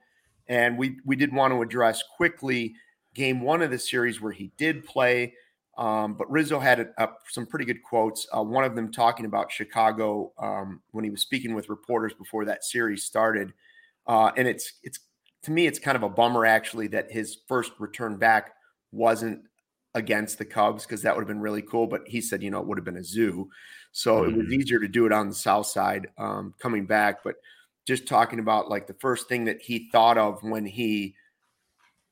[0.48, 2.76] and we we did want to address quickly
[3.16, 5.34] game one of the series where he did play.
[5.78, 8.28] Um, but Rizzo had a, a, some pretty good quotes.
[8.36, 12.44] Uh, one of them talking about Chicago um, when he was speaking with reporters before
[12.44, 13.54] that series started,
[14.06, 15.00] uh, and it's it's
[15.44, 18.52] to me it's kind of a bummer actually that his first return back
[18.92, 19.47] wasn't
[19.98, 21.88] against the Cubs because that would have been really cool.
[21.88, 23.50] But he said, you know, it would have been a zoo.
[23.92, 24.54] So it was Mhm.
[24.54, 27.24] easier to do it on the south side um, coming back.
[27.24, 27.36] But
[27.86, 31.16] just talking about like the first thing that he thought of when he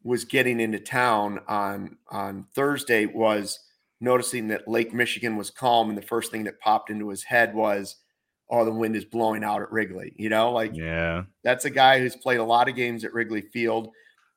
[0.04, 3.60] was getting into town on on Thursday was
[4.02, 7.54] noticing that Lake Michigan was calm, and the first thing that popped into his head
[7.56, 7.96] was,
[8.50, 11.24] "Oh, the wind is blowing out at Wrigley." You know, like yeah.
[11.44, 13.92] that's a guy who's played a lot of games at Wrigley Field.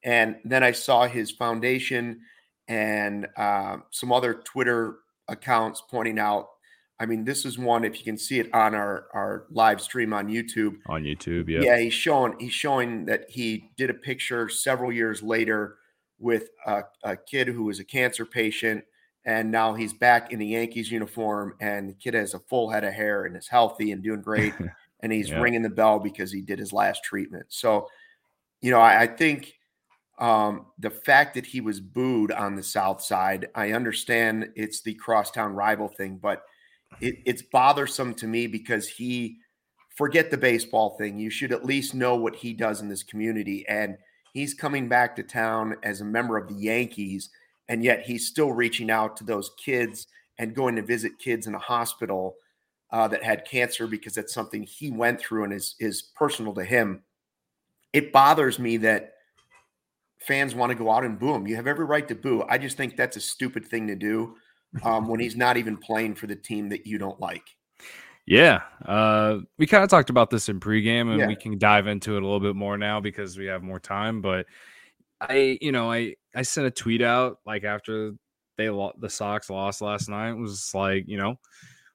[0.05, 2.21] And then I saw his foundation
[2.69, 4.99] and uh, some other Twitter
[5.29, 6.49] accounts pointing out.
[7.01, 10.13] I mean, this is one if you can see it on our our live stream
[10.13, 10.77] on YouTube.
[10.87, 11.49] On YouTube.
[11.49, 11.61] Yeah.
[11.63, 15.77] Yeah, he's showing he's showing that he did a picture several years later
[16.19, 18.85] with a, a kid who was a cancer patient,
[19.25, 22.83] and now he's back in the Yankees uniform, and the kid has a full head
[22.83, 24.55] of hair and is healthy and doing great
[25.01, 25.41] and he's Yeah.
[25.41, 27.47] ringing the bell because he did his last treatment.
[27.51, 27.89] So,
[28.61, 29.55] you know, I, I think
[30.19, 34.95] um, the fact that he was booed on the South Side, I understand it's the
[34.95, 36.43] crosstown rival thing, but
[37.01, 39.39] it, it's bothersome to me because he
[39.97, 41.19] forget the baseball thing.
[41.19, 43.97] You should at least know what he does in this community, and
[44.33, 47.31] he's coming back to town as a member of the Yankees,
[47.69, 50.09] and yet he's still reaching out to those kids
[50.39, 52.37] and going to visit kids in a hospital
[52.91, 56.65] uh, that had cancer because that's something he went through and is is personal to
[56.65, 57.03] him.
[57.93, 59.13] it bothers me that
[60.21, 61.47] fans want to go out and boo him.
[61.47, 62.45] You have every right to boo.
[62.49, 64.37] I just think that's a stupid thing to do
[64.83, 67.45] um, when he's not even playing for the team that you don't like.
[68.27, 71.27] Yeah, uh, we kind of talked about this in pregame, and yeah.
[71.27, 74.21] we can dive into it a little bit more now because we have more time.
[74.21, 74.45] But
[75.19, 78.13] I, you know, I I sent a tweet out like after
[78.59, 80.33] they the Sox lost last night.
[80.33, 81.37] It was like, you know,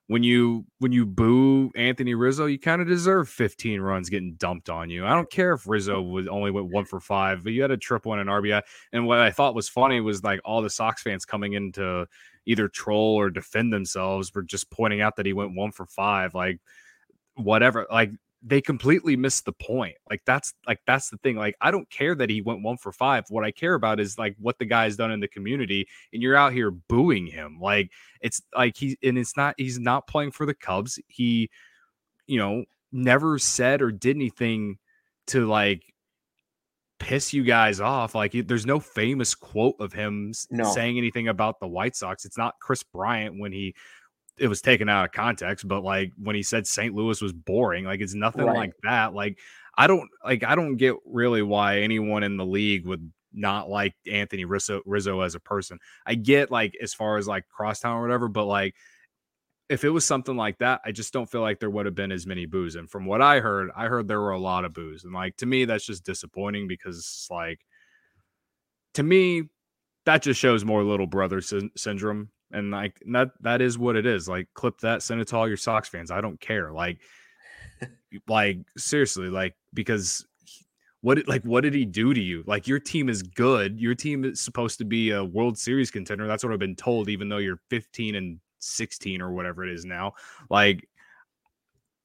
[0.06, 4.68] when you when you boo Anthony Rizzo, you kind of deserve 15 runs getting dumped
[4.68, 5.06] on you.
[5.06, 7.76] I don't care if Rizzo was only went one for five, but you had a
[7.76, 8.62] triple and an RBI.
[8.92, 12.06] And what I thought was funny was like all the Sox fans coming in to
[12.44, 16.34] either troll or defend themselves were just pointing out that he went one for five,
[16.34, 16.60] like
[17.36, 17.86] whatever.
[17.90, 18.10] Like
[18.46, 19.96] they completely missed the point.
[20.10, 21.36] Like that's like that's the thing.
[21.36, 23.24] Like I don't care that he went one for five.
[23.30, 26.36] What I care about is like what the guy's done in the community, and you're
[26.36, 27.58] out here booing him.
[27.60, 27.90] Like
[28.20, 31.00] it's like he and it's not he's not playing for the Cubs.
[31.08, 31.50] He,
[32.26, 34.78] you know, never said or did anything
[35.28, 35.82] to like
[36.98, 38.14] piss you guys off.
[38.14, 40.64] Like there's no famous quote of him no.
[40.64, 42.26] saying anything about the White Sox.
[42.26, 43.74] It's not Kris Bryant when he
[44.38, 46.94] it was taken out of context, but like when he said St.
[46.94, 48.56] Louis was boring, like it's nothing right.
[48.56, 49.14] like that.
[49.14, 49.38] Like
[49.76, 53.94] I don't like I don't get really why anyone in the league would not like
[54.10, 55.78] Anthony Rizzo, Rizzo as a person.
[56.06, 58.74] I get like as far as like crosstown or whatever, but like
[59.68, 62.12] if it was something like that, I just don't feel like there would have been
[62.12, 62.76] as many boos.
[62.76, 65.04] And from what I heard, I heard there were a lot of boos.
[65.04, 67.60] And like to me, that's just disappointing because it's like
[68.94, 69.44] to me,
[70.06, 74.06] that just shows more little brother sy- syndrome and like that that is what it
[74.06, 74.28] is.
[74.28, 76.10] Like clip that, send it to all your Sox fans.
[76.10, 76.72] I don't care.
[76.72, 77.00] Like
[78.28, 80.24] like seriously, like because
[81.00, 82.44] what like what did he do to you?
[82.46, 83.78] Like your team is good.
[83.78, 86.26] Your team is supposed to be a World Series contender.
[86.26, 89.84] That's what I've been told, even though you're 15 and 16 or whatever it is
[89.84, 90.14] now.
[90.48, 90.88] Like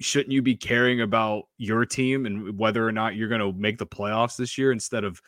[0.02, 3.78] shouldn't you be caring about your team and whether or not you're going to make
[3.78, 5.22] the playoffs this year instead of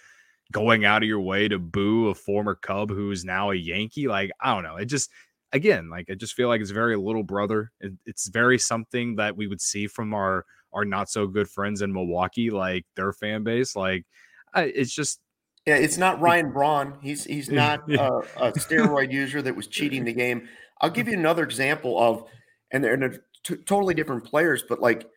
[0.52, 4.08] going out of your way to boo a former Cub who is now a Yankee.
[4.08, 4.78] Like, I don't know.
[4.78, 5.10] It just,
[5.52, 7.72] again, like, I just feel like it's very little brother.
[7.80, 11.82] It, it's very something that we would see from our, our not so good friends
[11.82, 13.76] in Milwaukee, like their fan base.
[13.76, 14.06] Like,
[14.54, 15.20] I, it's just,
[15.66, 16.98] yeah, it's not Ryan Braun.
[17.02, 20.48] He's he's not a, a steroid user that was cheating the game.
[20.82, 22.26] I'll give you another example of,
[22.72, 25.08] and they're, and they're t- totally different players, but like,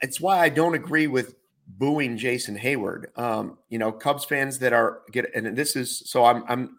[0.00, 1.34] it's why I don't agree with
[1.66, 3.16] booing Jason Heyward.
[3.18, 6.78] Um, you know, Cubs fans that are get and this is so I'm I'm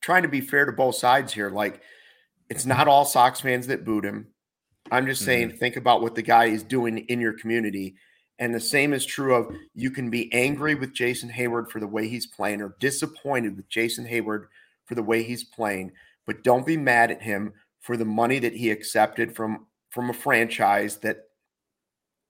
[0.00, 1.50] trying to be fair to both sides here.
[1.50, 1.80] Like
[2.48, 4.28] it's not all Sox fans that booed him.
[4.90, 5.58] I'm just saying mm-hmm.
[5.58, 7.96] think about what the guy is doing in your community.
[8.38, 11.86] And the same is true of you can be angry with Jason Heyward for the
[11.86, 14.46] way he's playing or disappointed with Jason Heyward
[14.84, 15.92] for the way he's playing,
[16.26, 20.14] but don't be mad at him for the money that he accepted from from a
[20.14, 21.25] franchise that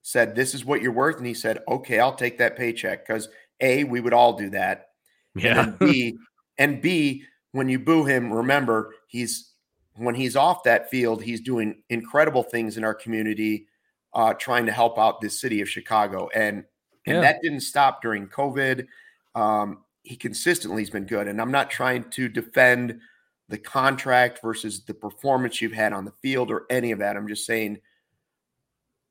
[0.07, 1.17] said, This is what you're worth.
[1.17, 3.05] And he said, Okay, I'll take that paycheck.
[3.05, 3.29] Because
[3.61, 4.91] A, we would all do that.
[5.35, 5.65] Yeah.
[5.65, 6.17] And B,
[6.59, 9.53] and B, when you boo him, remember he's
[9.97, 13.67] when he's off that field, he's doing incredible things in our community,
[14.15, 16.29] uh, trying to help out this city of Chicago.
[16.33, 16.65] And
[17.05, 17.21] and yeah.
[17.23, 18.87] that didn't stop during COVID.
[19.35, 21.27] Um, he consistently has been good.
[21.27, 23.01] And I'm not trying to defend
[23.49, 27.17] the contract versus the performance you've had on the field or any of that.
[27.17, 27.81] I'm just saying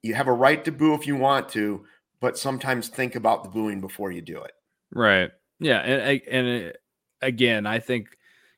[0.06, 1.84] you have a right to boo if you want to,
[2.22, 4.52] but sometimes think about the booing before you do it.
[4.94, 5.32] Right.
[5.60, 5.80] Yeah.
[5.80, 6.74] And, and uh,
[7.22, 8.10] again, I think,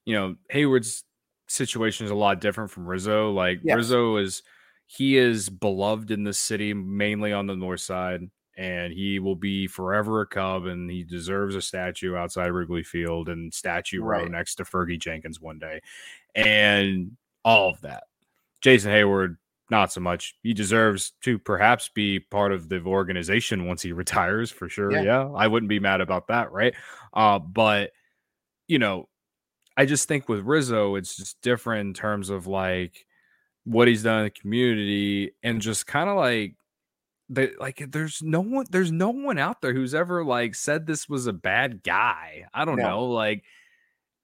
[0.06, 1.06] you know, Heyward's
[1.48, 3.32] situation is a lot different from Rizzo.
[3.32, 3.78] Like yes.
[3.78, 4.44] Rizzo is,
[4.88, 8.22] he is beloved in the city, mainly on the north side,
[8.58, 13.30] and he will be forever a Cub, and he deserves a statue outside Wrigley Field
[13.30, 14.24] and statue right.
[14.24, 15.82] row next to Fergie Jenkins one day,
[16.36, 18.06] and all of that.
[18.62, 19.38] Jason Heyward
[19.70, 20.36] not so much.
[20.44, 24.92] He deserves to perhaps be part of the organization once he retires for sure.
[24.92, 26.74] Yeah, yeah I wouldn't be mad about that, right?
[27.14, 27.92] Uh, but
[28.68, 29.08] you know,
[29.76, 33.06] I just think with Rizzo, it's just different in terms of like
[33.64, 36.56] what he's done in the community and just kind of like
[37.30, 41.10] that like there's no one there's no one out there who's ever like said this
[41.10, 42.46] was a bad guy.
[42.54, 42.90] I don't no.
[42.90, 43.06] know.
[43.06, 43.44] Like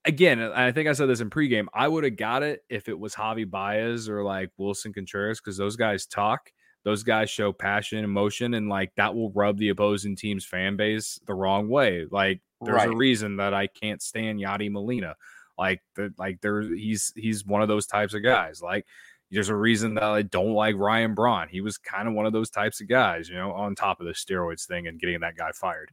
[0.06, 1.68] again, I think I said this in pregame.
[1.74, 5.58] I would have got it if it was Javi Baez or like Willson Contreras because
[5.58, 6.52] those guys talk.
[6.84, 11.18] Those guys show passion, emotion, and like that will rub the opposing team's fan base
[11.26, 12.06] the wrong way.
[12.12, 12.90] Like there's right.
[12.90, 15.16] a reason that I can't stand Yadi Molina.
[15.58, 18.62] Like the, like there he's he's one of those types of guys.
[18.62, 18.86] Like
[19.32, 21.48] there's a reason that I don't like Ryan Braun.
[21.50, 24.06] He was kind of one of those types of guys, you know, on top of
[24.06, 25.90] the steroids thing and getting that guy fired.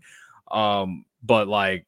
[0.51, 1.87] Um, but like,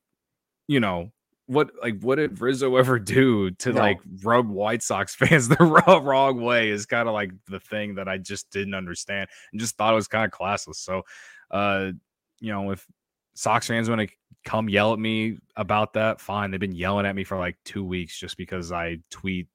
[0.68, 1.10] you know,
[1.52, 3.80] what like what did Rizzo ever do to no.
[3.80, 8.08] like rub White Sox fans the wrong way is kind of like the thing that
[8.08, 10.76] I just didn't understand and just thought it was kind of classless.
[10.76, 11.02] So
[11.50, 11.92] uh
[12.40, 12.86] you know, if
[13.34, 16.50] Sox fans want to come yell at me about that, fine.
[16.50, 19.46] They've been yelling at me for like two weeks just because I tweet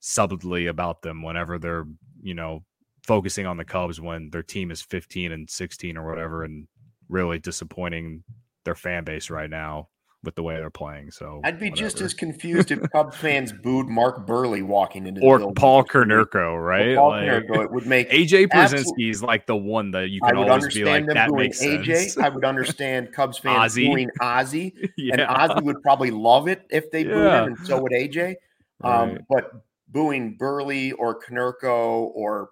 [0.00, 1.86] subtly about them whenever they're,
[2.22, 2.64] you know,
[3.04, 6.68] focusing on the Cubs when their team is 15 and 16 or whatever and
[7.08, 8.22] really disappointing
[8.64, 9.88] their fan base right now
[10.24, 11.10] with the way they're playing.
[11.10, 11.88] So I'd be whatever.
[11.88, 16.64] just as confused if Cubs fans booed Mark Buehrle walking into the or Paul Konerko,
[16.64, 16.96] right?
[16.96, 20.36] Paul like, Konerko, it would make AJ Pierzynski is like the one that you can
[20.36, 21.96] always be like that makes AJ.
[21.96, 22.18] Sense.
[22.18, 23.88] I would understand Cubs fans Ozzie.
[23.88, 25.14] booing Ozzie, yeah.
[25.14, 27.42] and Ozzie would probably love it if they booed yeah.
[27.42, 28.36] him, and so would AJ.
[28.84, 29.20] Um, right.
[29.28, 29.52] But
[29.88, 32.50] booing Buehrle or Konerko or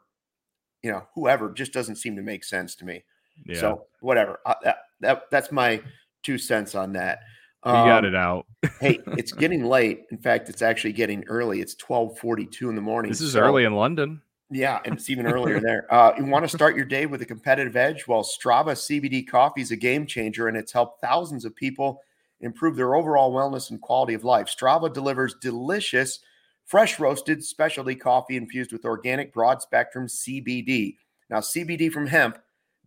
[0.82, 3.04] you know whoever just doesn't seem to make sense to me.
[3.46, 3.60] Yeah.
[3.60, 4.40] So whatever.
[4.44, 5.82] Uh, that, that that's my
[6.22, 7.20] two cents on that.
[7.64, 8.46] You um, got it out.
[8.80, 10.06] hey, it's getting late.
[10.10, 11.60] In fact, it's actually getting early.
[11.60, 13.10] It's 12:42 in the morning.
[13.10, 14.22] This is so, early in London.
[14.50, 15.92] Yeah, and it's even earlier there.
[15.92, 18.08] Uh, you want to start your day with a competitive edge?
[18.08, 22.00] Well, Strava CBD coffee is a game changer, and it's helped thousands of people
[22.40, 24.46] improve their overall wellness and quality of life.
[24.46, 26.20] Strava delivers delicious,
[26.64, 30.96] fresh roasted specialty coffee infused with organic broad spectrum CBD.
[31.28, 32.38] Now, CBD from hemp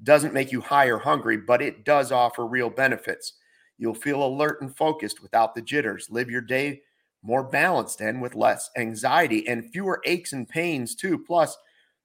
[0.02, 3.34] doesn't make you high or hungry, but it does offer real benefits.
[3.78, 6.08] You'll feel alert and focused without the jitters.
[6.10, 6.82] Live your day
[7.24, 11.18] more balanced and with less anxiety and fewer aches and pains, too.
[11.18, 11.58] Plus,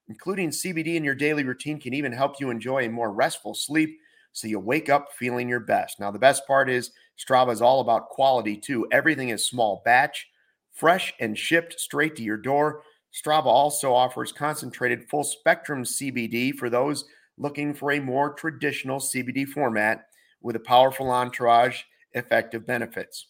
[0.09, 3.99] including CBD in your daily routine can even help you enjoy a more restful sleep
[4.33, 5.99] so you wake up feeling your best.
[5.99, 8.87] Now, the best part is Strava is all about quality, too.
[8.93, 10.29] Everything is small batch,
[10.73, 12.83] fresh, and shipped straight to your door.
[13.13, 17.05] Strava also offers concentrated full spectrum CBD for those
[17.39, 20.08] looking for a more traditional CBD format
[20.41, 21.83] with a powerful entourage,
[22.13, 23.27] effective benefits.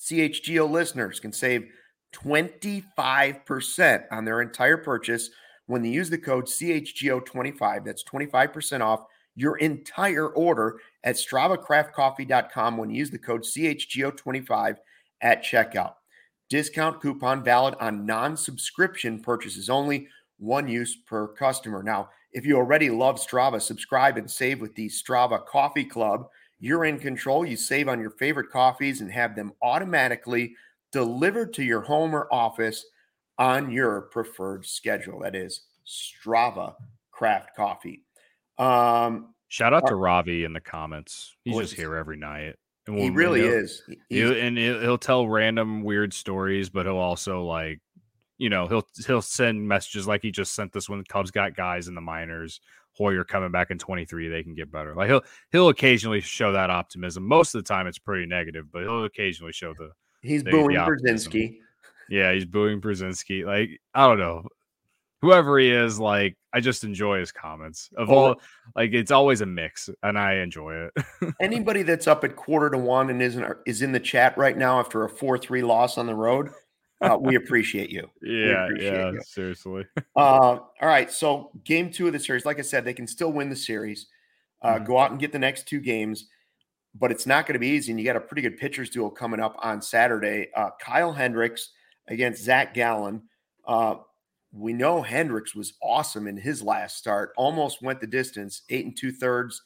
[0.00, 1.68] CHGO listeners can save
[2.12, 5.30] 25% on their entire purchase
[5.66, 7.84] when they use the code CHGO25.
[7.84, 9.04] That's 25% off
[9.34, 14.76] your entire order at StravaCraftCoffee.com when you use the code CHGO25
[15.22, 15.94] at checkout.
[16.50, 20.08] Discount coupon valid on non subscription purchases only,
[20.38, 21.82] one use per customer.
[21.82, 26.28] Now, if you already love Strava, subscribe and save with the Strava Coffee Club.
[26.60, 27.44] You're in control.
[27.44, 30.54] You save on your favorite coffees and have them automatically
[30.92, 32.86] delivered to your home or office
[33.38, 35.20] on your preferred schedule.
[35.20, 36.74] That is Strava
[37.10, 38.02] Craft Coffee.
[38.58, 41.36] Um, Shout out to Ravi in the comments.
[41.44, 42.56] He's just here every night.
[42.86, 43.82] And we'll, he really is.
[44.08, 47.80] He'll, and he'll tell random weird stories, but he'll also like
[48.42, 51.86] you know, he'll he'll send messages like he just sent this when Cubs got guys
[51.86, 52.60] in the minors.
[52.94, 54.96] Hoyer coming back in 23, they can get better.
[54.96, 55.22] Like he'll
[55.52, 57.24] he'll occasionally show that optimism.
[57.24, 59.92] Most of the time, it's pretty negative, but he'll occasionally show the.
[60.22, 61.58] He's the, booing Pierzynski.
[62.10, 63.46] Yeah, he's booing Pierzynski.
[63.46, 64.48] Like I don't know,
[65.20, 66.00] whoever he is.
[66.00, 67.90] Like I just enjoy his comments.
[67.96, 68.40] Of all,
[68.74, 70.92] like it's always a mix, and I enjoy it.
[71.40, 74.80] anybody that's up at quarter to one and isn't is in the chat right now
[74.80, 76.50] after a four three loss on the road
[77.02, 78.08] uh, we appreciate you.
[78.22, 79.20] Yeah, appreciate yeah, you.
[79.22, 79.86] seriously.
[80.16, 83.32] uh, all right, so game two of the series, like I said, they can still
[83.32, 84.06] win the series.
[84.62, 84.84] Uh, mm-hmm.
[84.84, 86.28] Go out and get the next two games,
[86.94, 87.92] but it's not going to be easy.
[87.92, 90.50] And you got a pretty good pitchers duel coming up on Saturday.
[90.54, 91.70] Uh, Kyle Hendricks
[92.08, 93.22] against Zach Gallen.
[93.66, 93.96] Uh,
[94.52, 98.96] we know Hendricks was awesome in his last start, almost went the distance, eight and
[98.96, 99.62] two thirds,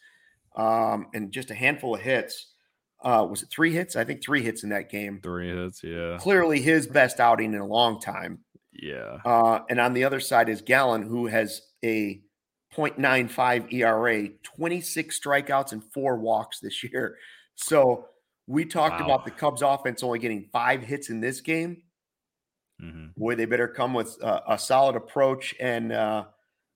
[0.54, 2.52] um, and just a handful of hits.
[3.06, 3.94] Uh, was it three hits?
[3.94, 5.20] I think three hits in that game.
[5.22, 6.16] Three hits, yeah.
[6.18, 8.40] Clearly his best outing in a long time.
[8.72, 9.18] Yeah.
[9.24, 12.20] Uh, and on the other side is Gallen, who has a
[12.76, 17.16] 0.95 ERA, 26 strikeouts and four walks this year.
[17.54, 18.06] So
[18.48, 19.06] we talked wow.
[19.06, 21.82] about the Cubs offense only getting five hits in this game.
[22.82, 23.06] Mm-hmm.
[23.16, 26.24] Boy, they better come with a, a solid approach and uh,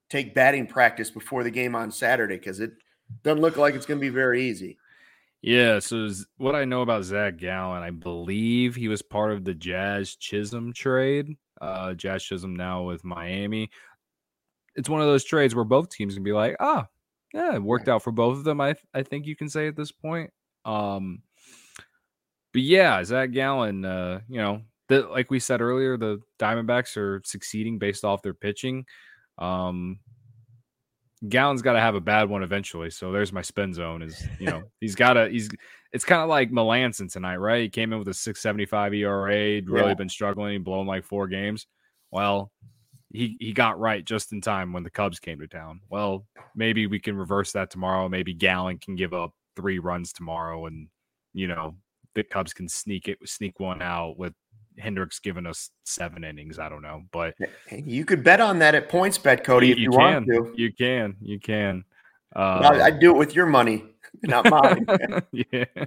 [0.09, 2.71] take batting practice before the game on Saturday because it
[3.25, 4.79] doesn't look like it's going to be very easy.
[5.43, 9.55] Yeah, so what I know about Zach Gallen, I believe he was part of the
[9.55, 11.37] Jazz Chisholm trade.
[11.61, 13.71] Uh, Jazz Chisholm now with Miami.
[14.77, 16.87] It's one of those trades where both teams can be like, ah,
[17.33, 18.61] yeah, it worked out for both of them.
[18.61, 20.31] I I think you can say at this point.
[20.65, 21.23] Um,
[22.53, 27.23] but yeah, Zach Gallen, uh, you know, the, like we said earlier, the Diamondbacks are
[27.25, 28.85] succeeding based off their pitching.
[29.39, 30.01] Um,
[31.29, 32.91] Gallen's got to have a bad one eventually.
[32.91, 34.03] So there's my spin zone.
[34.03, 35.51] Is you know he's got to he's
[35.93, 37.63] it's kind of like Melancon tonight, right?
[37.63, 39.95] He came in with a 675 ERA, really yeah.
[39.95, 41.67] been struggling, blowing like four games.
[42.11, 42.51] Well,
[43.13, 45.81] he he got right just in time when the Cubs came to town.
[45.91, 48.09] Well, maybe we can reverse that tomorrow.
[48.09, 50.89] Maybe Gallen can give up three runs tomorrow, and
[51.35, 51.75] you know
[52.15, 54.33] the Cubs can sneak it sneak one out with
[54.81, 56.59] Hendricks giving us seven innings.
[56.59, 57.35] I don't know, but
[57.71, 60.53] you could bet on that at PointsBet, Cody, you, if you, you want to.
[60.57, 61.85] You can, you can.
[62.35, 63.85] Uh, I'd do it with your money.
[64.23, 64.87] not mine.
[65.33, 65.85] yeah,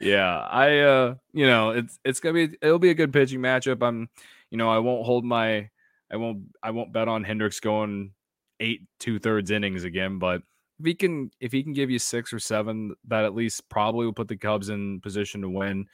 [0.00, 0.38] yeah.
[0.38, 3.82] I, uh, you know, it's it's gonna be it'll be a good pitching matchup.
[3.82, 4.08] I'm,
[4.50, 5.68] you know, I won't hold my,
[6.10, 8.12] I won't, I won't bet on Hendricks going
[8.60, 10.18] eight two thirds innings again.
[10.18, 10.42] But
[10.78, 14.06] if he can, if he can give you six or seven, that at least probably
[14.06, 15.86] will put the Cubs in position to win.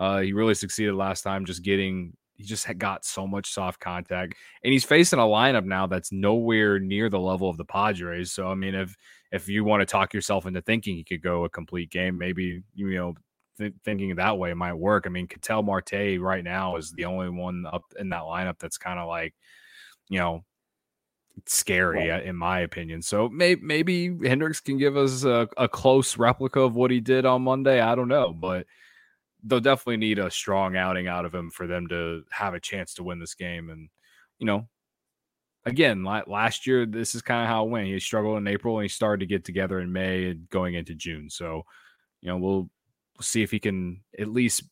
[0.00, 4.34] Uh, he really succeeded last time, just getting he just got so much soft contact,
[4.64, 8.32] and he's facing a lineup now that's nowhere near the level of the Padres.
[8.32, 8.96] So I mean, if
[9.30, 12.62] if you want to talk yourself into thinking he could go a complete game, maybe
[12.74, 13.14] you know
[13.58, 15.04] th- thinking that way might work.
[15.06, 18.78] I mean, Ketel Marte right now is the only one up in that lineup that's
[18.78, 19.34] kind of like,
[20.08, 20.44] you know,
[21.46, 22.24] scary right.
[22.24, 23.02] in my opinion.
[23.02, 27.26] So maybe maybe Hendricks can give us a, a close replica of what he did
[27.26, 27.80] on Monday.
[27.80, 28.66] I don't know, but
[29.44, 32.94] they'll definitely need a strong outing out of him for them to have a chance
[32.94, 33.70] to win this game.
[33.70, 33.88] And,
[34.38, 34.68] you know,
[35.64, 37.86] again, last year, this is kind of how it went.
[37.86, 40.94] He struggled in April and he started to get together in May and going into
[40.94, 41.30] June.
[41.30, 41.64] So,
[42.20, 42.70] you know, we'll,
[43.22, 44.64] see if he can at least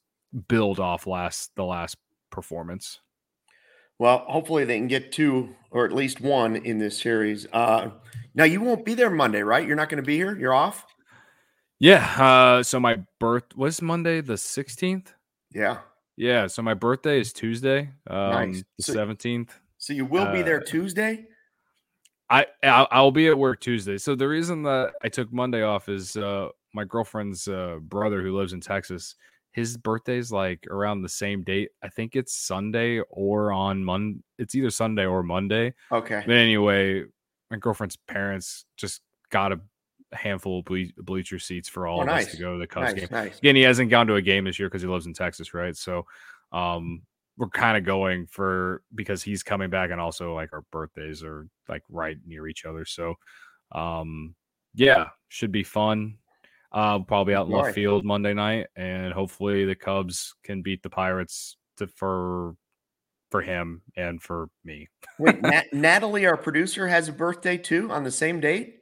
[0.49, 1.97] build off last the last
[2.31, 3.01] performance.
[3.99, 7.47] Well, hopefully they can get two or at least one in this series.
[7.53, 7.91] Uh,
[8.35, 9.67] now you won't be there Monday, right?
[9.67, 10.39] You're not going to be here.
[10.39, 10.87] You're off.
[11.81, 12.05] Yeah.
[12.19, 15.09] Uh, so my birth was Monday the 16th.
[15.55, 15.79] Yeah.
[16.17, 16.47] Yeah.
[16.47, 18.65] So my birthday is Tuesday, um, nice.
[18.77, 19.51] the so, 17th.
[19.79, 21.27] So you will be there uh, Tuesday.
[22.31, 23.97] I I'll be at work Tuesday.
[23.97, 28.37] So the reason that I took Monday off is uh, my girlfriend's uh, brother who
[28.37, 29.15] lives in Texas.
[29.53, 31.71] His birthday's like around the same date.
[31.83, 34.21] I think it's Sunday or on Monday.
[34.39, 35.75] It's either Sunday or Monday.
[35.91, 36.23] Okay.
[36.27, 37.05] But anyway,
[37.51, 39.01] my girlfriend's parents just
[39.31, 39.61] got a
[40.13, 42.27] handful of ble- bleacher seats for all oh, of nice.
[42.27, 43.09] us to go to the Cubs nice, game.
[43.11, 43.39] Nice.
[43.39, 45.77] Again, he hasn't gone to a game this year because he lives in Texas, right?
[45.77, 46.07] So
[46.53, 47.03] um,
[47.37, 51.47] we're kind of going for because he's coming back, and also like our birthdays are
[51.69, 52.85] like right near each other.
[52.85, 53.15] So
[53.73, 54.35] um,
[54.75, 56.17] yeah, should be fun.
[56.71, 60.91] Uh, probably out in left field Monday night, and hopefully the Cubs can beat the
[60.91, 62.57] Pirates to, for
[63.31, 64.89] for him and for me.
[65.19, 68.78] Wait, Nat- Natalie, our producer, has a birthday too on the same date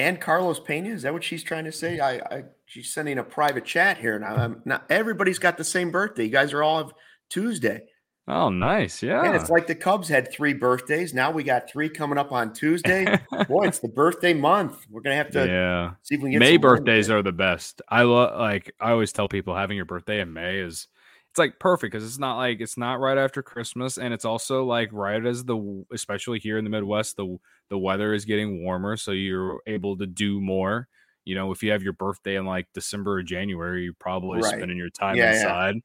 [0.00, 0.90] and Carlos Pena.
[0.90, 2.00] Is that what she's trying to say?
[2.00, 4.34] I, I she's sending a private chat here now.
[4.34, 6.24] I'm not everybody's got the same birthday.
[6.24, 6.92] You guys are all of
[7.28, 7.82] Tuesday.
[8.28, 9.02] Oh, nice.
[9.02, 9.24] Yeah.
[9.24, 11.12] And it's like the Cubs had three birthdays.
[11.12, 13.04] Now we got three coming up on Tuesday.
[13.48, 14.86] Boy, it's the birthday month.
[14.88, 15.90] We're gonna have to yeah.
[16.02, 17.82] see if we can get May birthdays are the best.
[17.88, 20.86] I love like I always tell people having your birthday in May is
[21.30, 24.64] it's like perfect because it's not like it's not right after Christmas, and it's also
[24.64, 28.96] like right as the especially here in the Midwest, the the weather is getting warmer,
[28.96, 30.88] so you're able to do more.
[31.24, 34.56] You know, if you have your birthday in like December or January, you're probably right.
[34.56, 35.76] spending your time yeah, inside.
[35.76, 35.80] Yeah.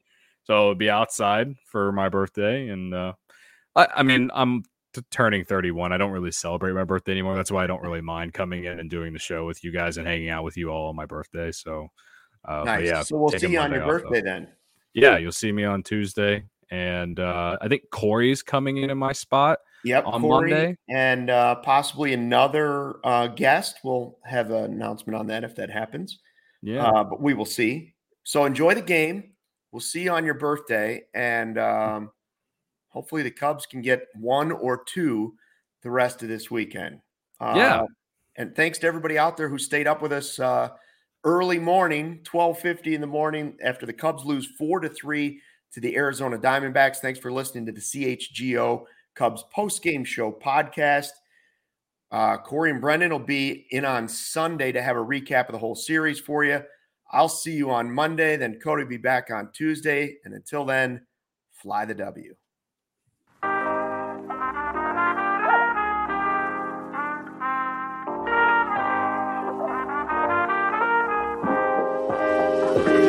[0.46, 3.14] So be outside for my birthday, and uh,
[3.76, 5.91] I, I mean, I'm t- turning 31.
[5.91, 7.36] I don't really celebrate my birthday anymore.
[7.36, 9.98] That's why I don't really mind coming in and doing the show with you guys
[9.98, 11.52] and hanging out with you all on my birthday.
[11.52, 11.89] So,
[12.48, 12.88] uh, nice.
[12.88, 13.04] yeah.
[13.04, 14.26] So we'll see you on your birthday though.
[14.26, 14.48] then.
[14.96, 19.12] Yeah, you'll see me on Tuesday, and uh, I think Corey's coming in in my
[19.12, 19.60] spot.
[19.84, 23.80] Yep, on Corey Monday, and uh, possibly another uh, guest.
[23.84, 26.18] We'll have an announcement on that if that happens.
[26.64, 27.93] Yeah, uh, but we will see.
[28.24, 29.34] So enjoy the game.
[29.72, 32.12] We'll see you on your birthday, and um,
[32.88, 35.36] hopefully the Cubs can get one or two
[35.84, 37.02] the rest of this weekend.
[37.41, 37.84] Uh, yeah,
[38.38, 40.70] and thanks to everybody out there who stayed up with us uh,
[41.26, 45.41] early morning, 12:50 in the morning after the Cubs lose 4 to 3
[45.73, 46.97] to the Arizona Diamondbacks.
[46.97, 51.09] Thanks for listening to the CHGO Cubs post-game show podcast.
[52.11, 55.57] Uh, Corey and Brendan will be in on Sunday to have a recap of the
[55.57, 56.63] whole series for you.
[57.11, 58.38] I'll see you on Monday.
[58.38, 60.17] Then Cody will be back on Tuesday.
[60.23, 61.05] And until then,
[61.51, 62.36] fly the W.